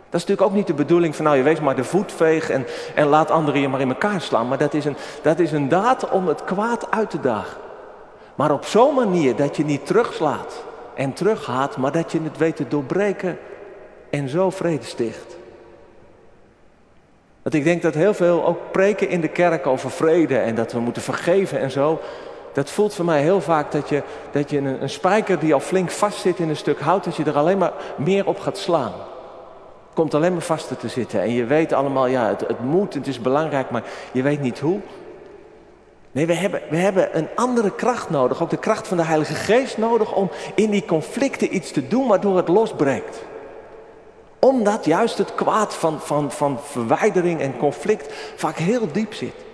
Dat 0.10 0.22
is 0.22 0.26
natuurlijk 0.26 0.42
ook 0.42 0.54
niet 0.54 0.68
de 0.68 0.74
bedoeling 0.74 1.16
van 1.16 1.26
nou 1.26 1.38
je 1.38 1.44
wees 1.44 1.60
maar 1.60 1.76
de 1.76 1.84
voet 1.84 2.12
veeg 2.12 2.50
en, 2.50 2.66
en 2.96 3.08
laat 3.08 3.32
anderen 3.32 3.62
je 3.62 3.68
maar 3.68 3.82
in 3.82 3.90
elkaar 3.90 4.22
slaan. 4.22 4.48
Maar 4.48 4.58
dat 4.58 4.74
is, 4.74 4.86
een, 4.86 4.98
dat 5.22 5.40
is 5.40 5.52
een 5.52 5.70
daad 5.70 6.10
om 6.10 6.28
het 6.28 6.44
kwaad 6.44 6.92
uit 6.92 7.10
te 7.10 7.20
dagen. 7.20 7.58
Maar 8.36 8.52
op 8.52 8.66
zo'n 8.66 8.96
manier 8.96 9.36
dat 9.36 9.58
je 9.58 9.66
niet 9.66 9.86
terugslaat 9.86 10.66
en 10.98 11.14
terughaat, 11.14 11.78
maar 11.78 11.92
dat 11.92 12.12
je 12.12 12.22
het 12.22 12.38
weet 12.38 12.56
te 12.56 12.68
doorbreken 12.68 13.38
en 14.10 14.30
zo 14.30 14.50
vrede 14.50 14.86
sticht. 14.86 15.38
Want 17.42 17.56
ik 17.56 17.64
denk 17.64 17.82
dat 17.82 17.94
heel 17.94 18.14
veel 18.14 18.46
ook 18.46 18.72
preken 18.72 19.10
in 19.10 19.22
de 19.22 19.28
kerk 19.28 19.68
over 19.68 19.92
vrede 19.92 20.38
en 20.38 20.56
dat 20.56 20.72
we 20.72 20.80
moeten 20.80 21.02
vergeven 21.02 21.60
en 21.60 21.72
zo. 21.72 22.00
Dat 22.54 22.70
voelt 22.70 22.94
voor 22.94 23.06
mij 23.06 23.22
heel 23.22 23.42
vaak 23.42 23.72
dat 23.72 23.90
je, 23.90 24.04
dat 24.32 24.50
je 24.50 24.58
een, 24.58 24.82
een 24.82 24.90
spijker 24.90 25.40
die 25.40 25.54
al 25.54 25.60
flink 25.60 25.92
vast 25.92 26.20
zit 26.20 26.40
in 26.40 26.50
een 26.50 26.56
stuk 26.56 26.80
hout, 26.80 27.04
dat 27.04 27.16
je 27.16 27.24
er 27.24 27.38
alleen 27.38 27.58
maar 27.58 27.74
meer 27.96 28.28
op 28.28 28.40
gaat 28.40 28.58
slaan. 28.58 28.94
Komt 29.94 30.14
alleen 30.14 30.34
maar 30.34 30.42
vaster 30.42 30.78
te 30.78 30.88
zitten. 30.88 31.22
En 31.22 31.32
je 31.32 31.46
weet 31.46 31.74
allemaal, 31.74 32.08
ja, 32.08 32.28
het, 32.28 32.42
het 32.42 32.60
moet, 32.60 32.94
het 32.94 33.08
is 33.08 33.22
belangrijk, 33.22 33.70
maar 33.70 33.84
je 34.12 34.22
weet 34.22 34.42
niet 34.42 34.60
hoe. 34.60 34.80
Nee, 36.18 36.26
we 36.26 36.34
hebben, 36.34 36.62
we 36.70 36.78
hebben 36.78 37.18
een 37.18 37.28
andere 37.36 37.76
kracht 37.76 38.10
nodig, 38.10 38.42
ook 38.42 38.50
de 38.50 38.58
kracht 38.58 38.88
van 38.88 38.98
de 38.98 39.04
Heilige 39.04 39.34
Geest 39.34 39.78
nodig 39.78 40.14
om 40.14 40.30
in 40.56 40.70
die 40.70 40.86
conflicten 40.86 41.56
iets 41.56 41.72
te 41.72 41.88
doen 41.88 42.08
waardoor 42.08 42.38
het 42.38 42.48
losbreekt 42.48 43.26
omdat 44.40 44.86
juist 44.86 45.18
het 45.18 45.36
kwaad 45.36 45.74
van, 45.74 46.00
van, 46.02 46.32
van 46.32 46.60
verwijdering 46.60 47.42
en 47.42 47.58
conflict 47.58 48.14
vaak 48.36 48.58
heel 48.58 48.92
diep 48.92 49.14
zit. 49.14 49.46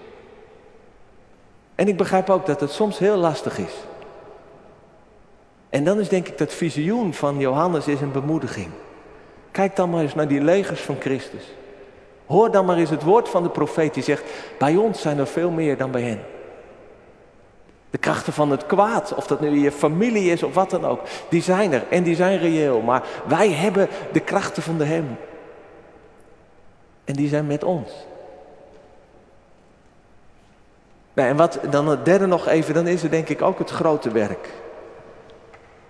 En 1.75 1.87
ik 1.87 1.97
begrijp 1.97 2.29
ook 2.29 2.45
dat 2.45 2.59
het 2.59 2.71
soms 2.71 2.97
heel 2.97 3.17
lastig 3.17 3.57
is. 3.57 3.73
En 5.69 5.83
dan 5.83 5.99
is 5.99 6.09
denk 6.09 6.27
ik 6.27 6.37
dat 6.37 6.53
visioen 6.53 7.13
van 7.13 7.37
Johannes 7.37 7.87
is 7.87 8.01
een 8.01 8.11
bemoediging. 8.11 8.69
Kijk 9.51 9.75
dan 9.75 9.89
maar 9.89 10.01
eens 10.01 10.15
naar 10.15 10.27
die 10.27 10.41
legers 10.41 10.81
van 10.81 10.95
Christus. 10.99 11.53
Hoor 12.25 12.51
dan 12.51 12.65
maar 12.65 12.77
eens 12.77 12.89
het 12.89 13.03
woord 13.03 13.29
van 13.29 13.43
de 13.43 13.49
profeet 13.49 13.93
die 13.93 14.03
zegt, 14.03 14.23
bij 14.59 14.75
ons 14.75 15.01
zijn 15.01 15.17
er 15.17 15.27
veel 15.27 15.49
meer 15.49 15.77
dan 15.77 15.91
bij 15.91 16.01
hen. 16.01 16.32
De 17.93 17.99
krachten 17.99 18.33
van 18.33 18.51
het 18.51 18.65
kwaad, 18.65 19.13
of 19.13 19.27
dat 19.27 19.39
nu 19.41 19.59
je 19.59 19.71
familie 19.71 20.31
is 20.31 20.43
of 20.43 20.53
wat 20.53 20.69
dan 20.69 20.85
ook, 20.85 20.99
die 21.29 21.41
zijn 21.41 21.73
er 21.73 21.83
en 21.89 22.03
die 22.03 22.15
zijn 22.15 22.37
reëel. 22.37 22.81
Maar 22.81 23.03
wij 23.27 23.51
hebben 23.51 23.89
de 24.11 24.19
krachten 24.19 24.63
van 24.63 24.77
de 24.77 24.83
Hem. 24.83 25.17
En 27.05 27.13
die 27.13 27.27
zijn 27.27 27.47
met 27.47 27.63
ons. 27.63 27.91
Nou, 31.13 31.29
en 31.29 31.35
wat 31.35 31.59
dan 31.69 31.87
het 31.87 32.05
derde 32.05 32.25
nog 32.25 32.47
even, 32.47 32.73
dan 32.73 32.87
is 32.87 33.03
er 33.03 33.09
denk 33.09 33.29
ik 33.29 33.41
ook 33.41 33.59
het 33.59 33.69
grote 33.69 34.11
werk. 34.11 34.49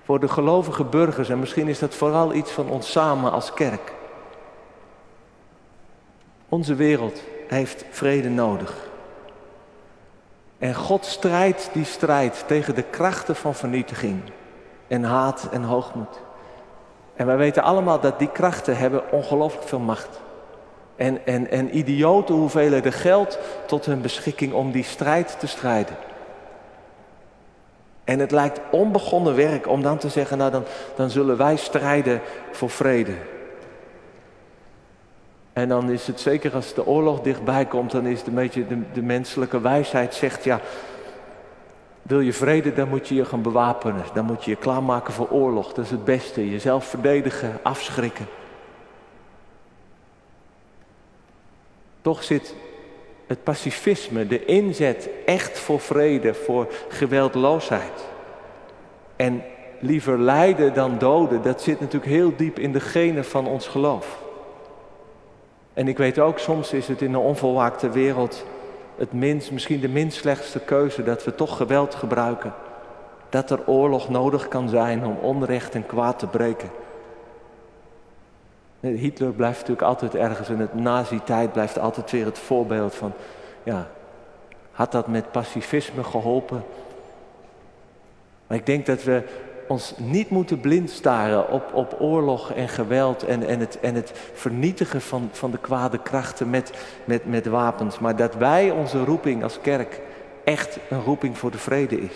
Voor 0.04 0.20
de 0.20 0.28
gelovige 0.28 0.84
burgers, 0.84 1.30
en 1.30 1.40
misschien 1.40 1.68
is 1.68 1.80
dat 1.80 1.96
vooral 1.96 2.34
iets 2.34 2.52
van 2.52 2.70
ons 2.70 2.92
samen 2.92 3.32
als 3.32 3.54
kerk. 3.54 3.94
Onze 6.50 6.76
wereld 6.76 7.22
heeft 7.48 7.86
vrede 7.90 8.30
nodig. 8.30 8.92
En 10.64 10.76
God 10.76 11.06
strijdt 11.06 11.70
die 11.74 11.86
strijd 11.86 12.44
tegen 12.48 12.76
de 12.76 12.84
krachten 12.84 13.36
van 13.36 13.56
vernietiging 13.56 14.22
en 14.88 15.04
haat 15.04 15.48
en 15.52 15.64
hoogmoed. 15.64 16.20
En 17.16 17.26
wij 17.26 17.38
weten 17.38 17.64
allemaal 17.64 18.00
dat 18.00 18.20
die 18.20 18.32
krachten 18.32 18.78
hebben 18.78 19.12
ongelooflijk 19.12 19.68
veel 19.68 19.80
macht. 19.80 20.22
En, 20.96 21.26
en, 21.26 21.50
en 21.50 21.78
idiote 21.78 22.34
hoeveelheden 22.34 22.94
geld 22.94 23.40
tot 23.66 23.86
hun 23.86 24.02
beschikking 24.02 24.54
om 24.54 24.72
die 24.72 24.84
strijd 24.84 25.40
te 25.40 25.48
strijden. 25.48 25.96
En 28.04 28.20
het 28.20 28.32
lijkt 28.32 28.60
onbegonnen 28.72 29.36
werk 29.36 29.68
om 29.68 29.82
dan 29.82 29.98
te 29.98 30.10
zeggen, 30.10 30.38
nou 30.38 30.52
dan, 30.52 30.64
dan 30.96 31.10
zullen 31.10 31.38
wij 31.38 31.56
strijden 31.56 32.22
voor 32.52 32.70
vrede. 32.70 33.14
En 35.54 35.70
dan 35.70 35.90
is 35.90 36.08
het 36.08 36.20
zeker 36.20 36.54
als 36.54 36.74
de 36.74 36.86
oorlog 36.86 37.22
dichtbij 37.22 37.66
komt, 37.66 37.92
dan 37.92 38.06
is 38.06 38.18
het 38.18 38.28
een 38.28 38.34
beetje 38.34 38.68
de, 38.68 38.82
de 38.94 39.02
menselijke 39.02 39.62
wijsheid 39.62 40.14
zegt, 40.14 40.44
ja, 40.44 40.60
wil 42.02 42.20
je 42.20 42.34
vrede, 42.34 42.74
dan 42.74 42.88
moet 42.88 43.08
je 43.08 43.16
je 43.16 43.26
gaan 43.26 43.42
bewapenen. 43.42 44.04
Dan 44.14 44.26
moet 44.26 44.44
je 44.44 44.52
je 44.52 44.58
klaarmaken 44.58 45.14
voor 45.14 45.30
oorlog. 45.30 45.74
Dat 45.74 45.86
is 45.86 45.92
het 45.92 46.04
beste. 46.04 46.50
Jezelf 46.50 46.86
verdedigen, 46.86 47.60
afschrikken. 47.64 48.26
Toch 52.02 52.24
zit 52.24 52.56
het 53.28 53.44
pacifisme, 53.44 54.28
de 54.28 54.46
inzet 54.46 55.10
echt 55.26 55.60
voor 55.60 55.80
vrede, 55.80 56.34
voor 56.34 56.68
geweldloosheid. 56.90 58.06
En 59.16 59.44
liever 59.80 60.20
lijden 60.20 60.74
dan 60.74 60.98
doden, 60.98 61.42
dat 61.42 61.62
zit 61.62 61.80
natuurlijk 61.80 62.12
heel 62.12 62.36
diep 62.36 62.60
in 62.60 62.72
de 62.72 62.80
genen 62.80 63.26
van 63.26 63.48
ons 63.48 63.68
geloof. 63.68 64.23
En 65.74 65.88
ik 65.88 65.98
weet 65.98 66.20
ook, 66.20 66.40
soms 66.40 66.74
is 66.74 66.88
het 66.88 67.02
in 67.02 67.14
een 67.14 67.20
onvolwaakte 67.20 67.90
wereld 67.90 68.46
het 68.96 69.14
minst, 69.14 69.52
misschien 69.52 69.80
de 69.80 69.90
minst 69.90 70.18
slechtste 70.18 70.60
keuze 70.60 71.04
dat 71.04 71.24
we 71.24 71.36
toch 71.36 71.58
geweld 71.58 71.96
gebruiken. 71.96 72.54
Dat 73.30 73.50
er 73.50 73.68
oorlog 73.68 74.10
nodig 74.10 74.48
kan 74.48 74.70
zijn 74.70 75.06
om 75.06 75.18
onrecht 75.22 75.76
en 75.76 75.86
kwaad 75.86 76.20
te 76.20 76.28
breken. 76.28 76.70
Hitler 78.80 79.32
blijft 79.32 79.60
natuurlijk 79.60 79.88
altijd 79.88 80.16
ergens 80.16 80.50
in 80.50 80.60
het 80.60 80.74
nazi-tijd 80.74 81.52
blijft 81.52 81.80
altijd 81.80 82.12
weer 82.12 82.26
het 82.26 82.40
voorbeeld 82.40 82.96
van, 82.96 83.14
ja, 83.64 83.88
had 84.72 84.92
dat 84.92 85.08
met 85.08 85.32
pacifisme 85.32 86.04
geholpen? 86.04 86.64
Maar 88.48 88.58
ik 88.58 88.66
denk 88.66 88.86
dat 88.86 89.04
we 89.04 89.24
ons 89.68 89.94
niet 89.98 90.30
moeten 90.30 90.60
blind 90.60 90.90
staren 90.90 91.50
op, 91.50 91.74
op 91.74 91.96
oorlog 92.00 92.52
en 92.52 92.70
geweld 92.70 93.24
en, 93.24 93.48
en, 93.48 93.60
het, 93.60 93.80
en 93.80 93.96
het 93.96 94.12
vernietigen 94.34 95.02
van, 95.02 95.30
van 95.32 95.52
de 95.52 95.58
kwade 95.58 95.98
krachten 95.98 96.50
met, 96.50 96.72
met, 97.06 97.26
met 97.26 97.46
wapens. 97.46 98.00
Maar 98.00 98.16
dat 98.16 98.36
wij 98.36 98.72
onze 98.72 99.04
roeping 99.04 99.44
als 99.44 99.60
kerk 99.62 100.02
echt 100.44 100.78
een 100.90 101.04
roeping 101.04 101.38
voor 101.38 101.52
de 101.52 101.58
vrede 101.58 102.02
is. 102.02 102.14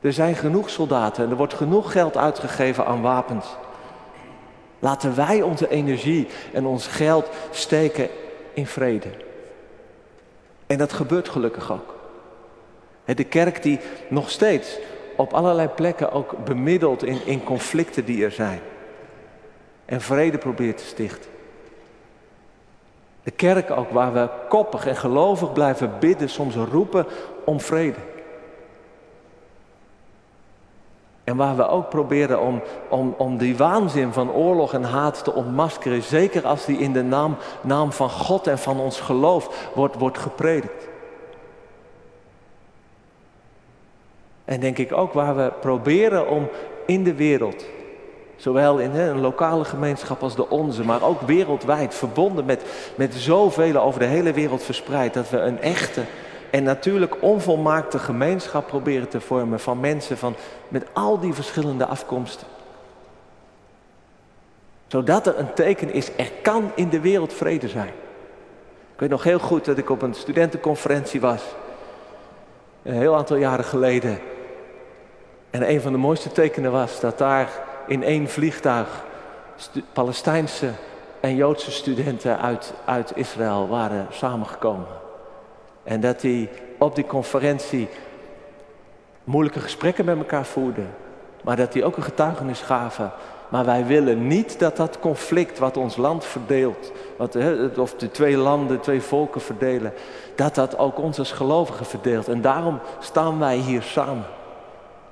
Er 0.00 0.12
zijn 0.12 0.34
genoeg 0.34 0.70
soldaten 0.70 1.24
en 1.24 1.30
er 1.30 1.36
wordt 1.36 1.54
genoeg 1.54 1.92
geld 1.92 2.16
uitgegeven 2.16 2.86
aan 2.86 3.02
wapens. 3.02 3.46
Laten 4.78 5.16
wij 5.16 5.42
onze 5.42 5.68
energie 5.68 6.28
en 6.52 6.66
ons 6.66 6.86
geld 6.86 7.28
steken 7.50 8.08
in 8.54 8.66
vrede. 8.66 9.08
En 10.66 10.78
dat 10.78 10.92
gebeurt 10.92 11.28
gelukkig 11.28 11.72
ook. 11.72 11.94
De 13.04 13.24
kerk 13.24 13.62
die 13.62 13.80
nog 14.08 14.30
steeds 14.30 14.78
op 15.16 15.32
allerlei 15.32 15.68
plekken 15.68 16.12
ook 16.12 16.44
bemiddelt 16.44 17.02
in, 17.02 17.20
in 17.24 17.44
conflicten 17.44 18.04
die 18.04 18.24
er 18.24 18.32
zijn. 18.32 18.60
En 19.84 20.00
vrede 20.00 20.38
probeert 20.38 20.76
te 20.76 20.84
stichten. 20.84 21.30
De 23.22 23.30
kerk 23.30 23.70
ook 23.70 23.90
waar 23.90 24.12
we 24.12 24.28
koppig 24.48 24.86
en 24.86 24.96
gelovig 24.96 25.52
blijven 25.52 25.92
bidden, 26.00 26.28
soms 26.28 26.54
roepen 26.54 27.06
om 27.44 27.60
vrede. 27.60 27.98
En 31.24 31.36
waar 31.36 31.56
we 31.56 31.68
ook 31.68 31.88
proberen 31.88 32.40
om, 32.40 32.62
om, 32.88 33.14
om 33.18 33.36
die 33.36 33.56
waanzin 33.56 34.12
van 34.12 34.32
oorlog 34.32 34.72
en 34.72 34.84
haat 34.84 35.24
te 35.24 35.32
ontmaskeren, 35.32 36.02
zeker 36.02 36.46
als 36.46 36.64
die 36.64 36.78
in 36.78 36.92
de 36.92 37.02
naam, 37.02 37.36
naam 37.60 37.92
van 37.92 38.10
God 38.10 38.46
en 38.46 38.58
van 38.58 38.80
ons 38.80 39.00
geloof 39.00 39.70
wordt, 39.74 39.96
wordt 39.96 40.18
gepredikt. 40.18 40.88
En 44.46 44.60
denk 44.60 44.78
ik 44.78 44.92
ook 44.92 45.12
waar 45.12 45.36
we 45.36 45.52
proberen 45.60 46.28
om 46.28 46.48
in 46.86 47.04
de 47.04 47.14
wereld, 47.14 47.64
zowel 48.36 48.78
in 48.78 48.94
een 48.94 49.20
lokale 49.20 49.64
gemeenschap 49.64 50.22
als 50.22 50.36
de 50.36 50.48
onze, 50.48 50.84
maar 50.84 51.02
ook 51.02 51.20
wereldwijd, 51.20 51.94
verbonden 51.94 52.44
met, 52.44 52.62
met 52.94 53.14
zoveel 53.14 53.76
over 53.76 54.00
de 54.00 54.06
hele 54.06 54.32
wereld 54.32 54.62
verspreid, 54.62 55.14
dat 55.14 55.30
we 55.30 55.38
een 55.38 55.60
echte 55.60 56.02
en 56.50 56.62
natuurlijk 56.62 57.16
onvolmaakte 57.20 57.98
gemeenschap 57.98 58.66
proberen 58.66 59.08
te 59.08 59.20
vormen 59.20 59.60
van 59.60 59.80
mensen 59.80 60.18
van, 60.18 60.34
met 60.68 60.86
al 60.92 61.20
die 61.20 61.34
verschillende 61.34 61.86
afkomsten. 61.86 62.46
Zodat 64.86 65.26
er 65.26 65.38
een 65.38 65.52
teken 65.54 65.92
is, 65.92 66.10
er 66.16 66.30
kan 66.42 66.70
in 66.74 66.88
de 66.88 67.00
wereld 67.00 67.32
vrede 67.32 67.68
zijn. 67.68 67.92
Ik 68.94 69.02
weet 69.02 69.10
nog 69.10 69.22
heel 69.22 69.38
goed 69.38 69.64
dat 69.64 69.78
ik 69.78 69.90
op 69.90 70.02
een 70.02 70.14
studentenconferentie 70.14 71.20
was. 71.20 71.42
Een 72.82 72.94
heel 72.94 73.16
aantal 73.16 73.36
jaren 73.36 73.64
geleden. 73.64 74.18
En 75.56 75.70
een 75.70 75.80
van 75.80 75.92
de 75.92 75.98
mooiste 75.98 76.32
tekenen 76.32 76.72
was 76.72 77.00
dat 77.00 77.18
daar 77.18 77.48
in 77.86 78.02
één 78.02 78.28
vliegtuig 78.28 79.04
Palestijnse 79.92 80.70
en 81.20 81.34
Joodse 81.34 81.70
studenten 81.70 82.40
uit, 82.40 82.74
uit 82.84 83.12
Israël 83.14 83.68
waren 83.68 84.06
samengekomen. 84.10 84.86
En 85.84 86.00
dat 86.00 86.20
die 86.20 86.48
op 86.78 86.94
die 86.94 87.06
conferentie 87.06 87.88
moeilijke 89.24 89.60
gesprekken 89.60 90.04
met 90.04 90.18
elkaar 90.18 90.44
voerden. 90.44 90.94
Maar 91.42 91.56
dat 91.56 91.72
die 91.72 91.84
ook 91.84 91.96
een 91.96 92.02
getuigenis 92.02 92.60
gaven. 92.60 93.10
Maar 93.48 93.64
wij 93.64 93.86
willen 93.86 94.26
niet 94.26 94.58
dat 94.58 94.76
dat 94.76 94.98
conflict 94.98 95.58
wat 95.58 95.76
ons 95.76 95.96
land 95.96 96.24
verdeelt, 96.24 96.92
wat, 97.16 97.36
of 97.76 97.94
de 97.94 98.10
twee 98.10 98.36
landen, 98.36 98.80
twee 98.80 99.02
volken 99.02 99.40
verdelen, 99.40 99.92
dat 100.34 100.54
dat 100.54 100.78
ook 100.78 100.98
ons 100.98 101.18
als 101.18 101.32
gelovigen 101.32 101.86
verdeelt. 101.86 102.28
En 102.28 102.40
daarom 102.40 102.80
staan 102.98 103.38
wij 103.38 103.56
hier 103.56 103.82
samen. 103.82 104.35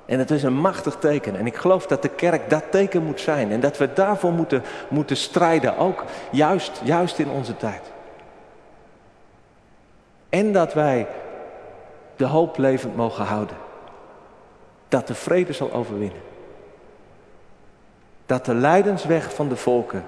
En 0.05 0.19
het 0.19 0.31
is 0.31 0.43
een 0.43 0.53
machtig 0.53 0.95
teken. 0.95 1.35
En 1.35 1.45
ik 1.45 1.55
geloof 1.55 1.87
dat 1.87 2.01
de 2.01 2.09
kerk 2.09 2.49
dat 2.49 2.63
teken 2.69 3.03
moet 3.03 3.19
zijn. 3.19 3.51
En 3.51 3.59
dat 3.59 3.77
we 3.77 3.93
daarvoor 3.93 4.31
moeten, 4.31 4.63
moeten 4.89 5.17
strijden, 5.17 5.77
ook 5.77 6.03
juist, 6.31 6.81
juist 6.83 7.19
in 7.19 7.29
onze 7.29 7.57
tijd. 7.57 7.81
En 10.29 10.53
dat 10.53 10.73
wij 10.73 11.07
de 12.15 12.25
hoop 12.25 12.57
levend 12.57 12.95
mogen 12.95 13.25
houden. 13.25 13.57
Dat 14.87 15.07
de 15.07 15.15
vrede 15.15 15.53
zal 15.53 15.73
overwinnen. 15.73 16.21
Dat 18.25 18.45
de 18.45 18.53
lijdensweg 18.53 19.33
van 19.33 19.49
de 19.49 19.55
volken 19.55 20.05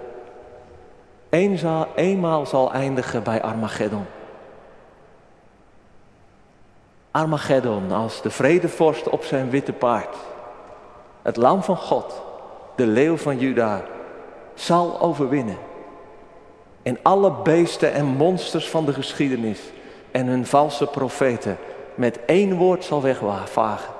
eenmaal 1.96 2.46
zal 2.46 2.74
eindigen 2.74 3.24
bij 3.24 3.42
Armageddon. 3.42 4.06
Armageddon 7.18 7.92
als 7.92 8.22
de 8.22 8.30
vredevorst 8.30 9.10
op 9.10 9.24
zijn 9.24 9.50
witte 9.50 9.74
paard. 9.74 10.16
Het 11.22 11.38
lam 11.38 11.64
van 11.64 11.78
God, 11.78 12.22
de 12.76 12.88
leeuw 12.88 13.18
van 13.18 13.40
Juda, 13.40 13.84
zal 14.54 15.02
overwinnen. 15.02 15.58
En 16.84 16.98
alle 17.02 17.32
beesten 17.32 17.94
en 17.94 18.06
monsters 18.06 18.70
van 18.70 18.86
de 18.86 18.94
geschiedenis 18.94 19.60
en 20.12 20.28
hun 20.28 20.46
valse 20.46 20.88
profeten 20.88 21.58
met 21.96 22.26
één 22.26 22.56
woord 22.56 22.84
zal 22.84 23.02
wegvagen. 23.02 23.94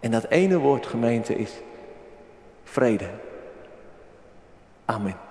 En 0.00 0.10
dat 0.10 0.24
ene 0.28 0.58
woord 0.58 0.86
gemeente 0.86 1.36
is 1.36 1.52
vrede. 2.64 3.08
Amen. 4.84 5.25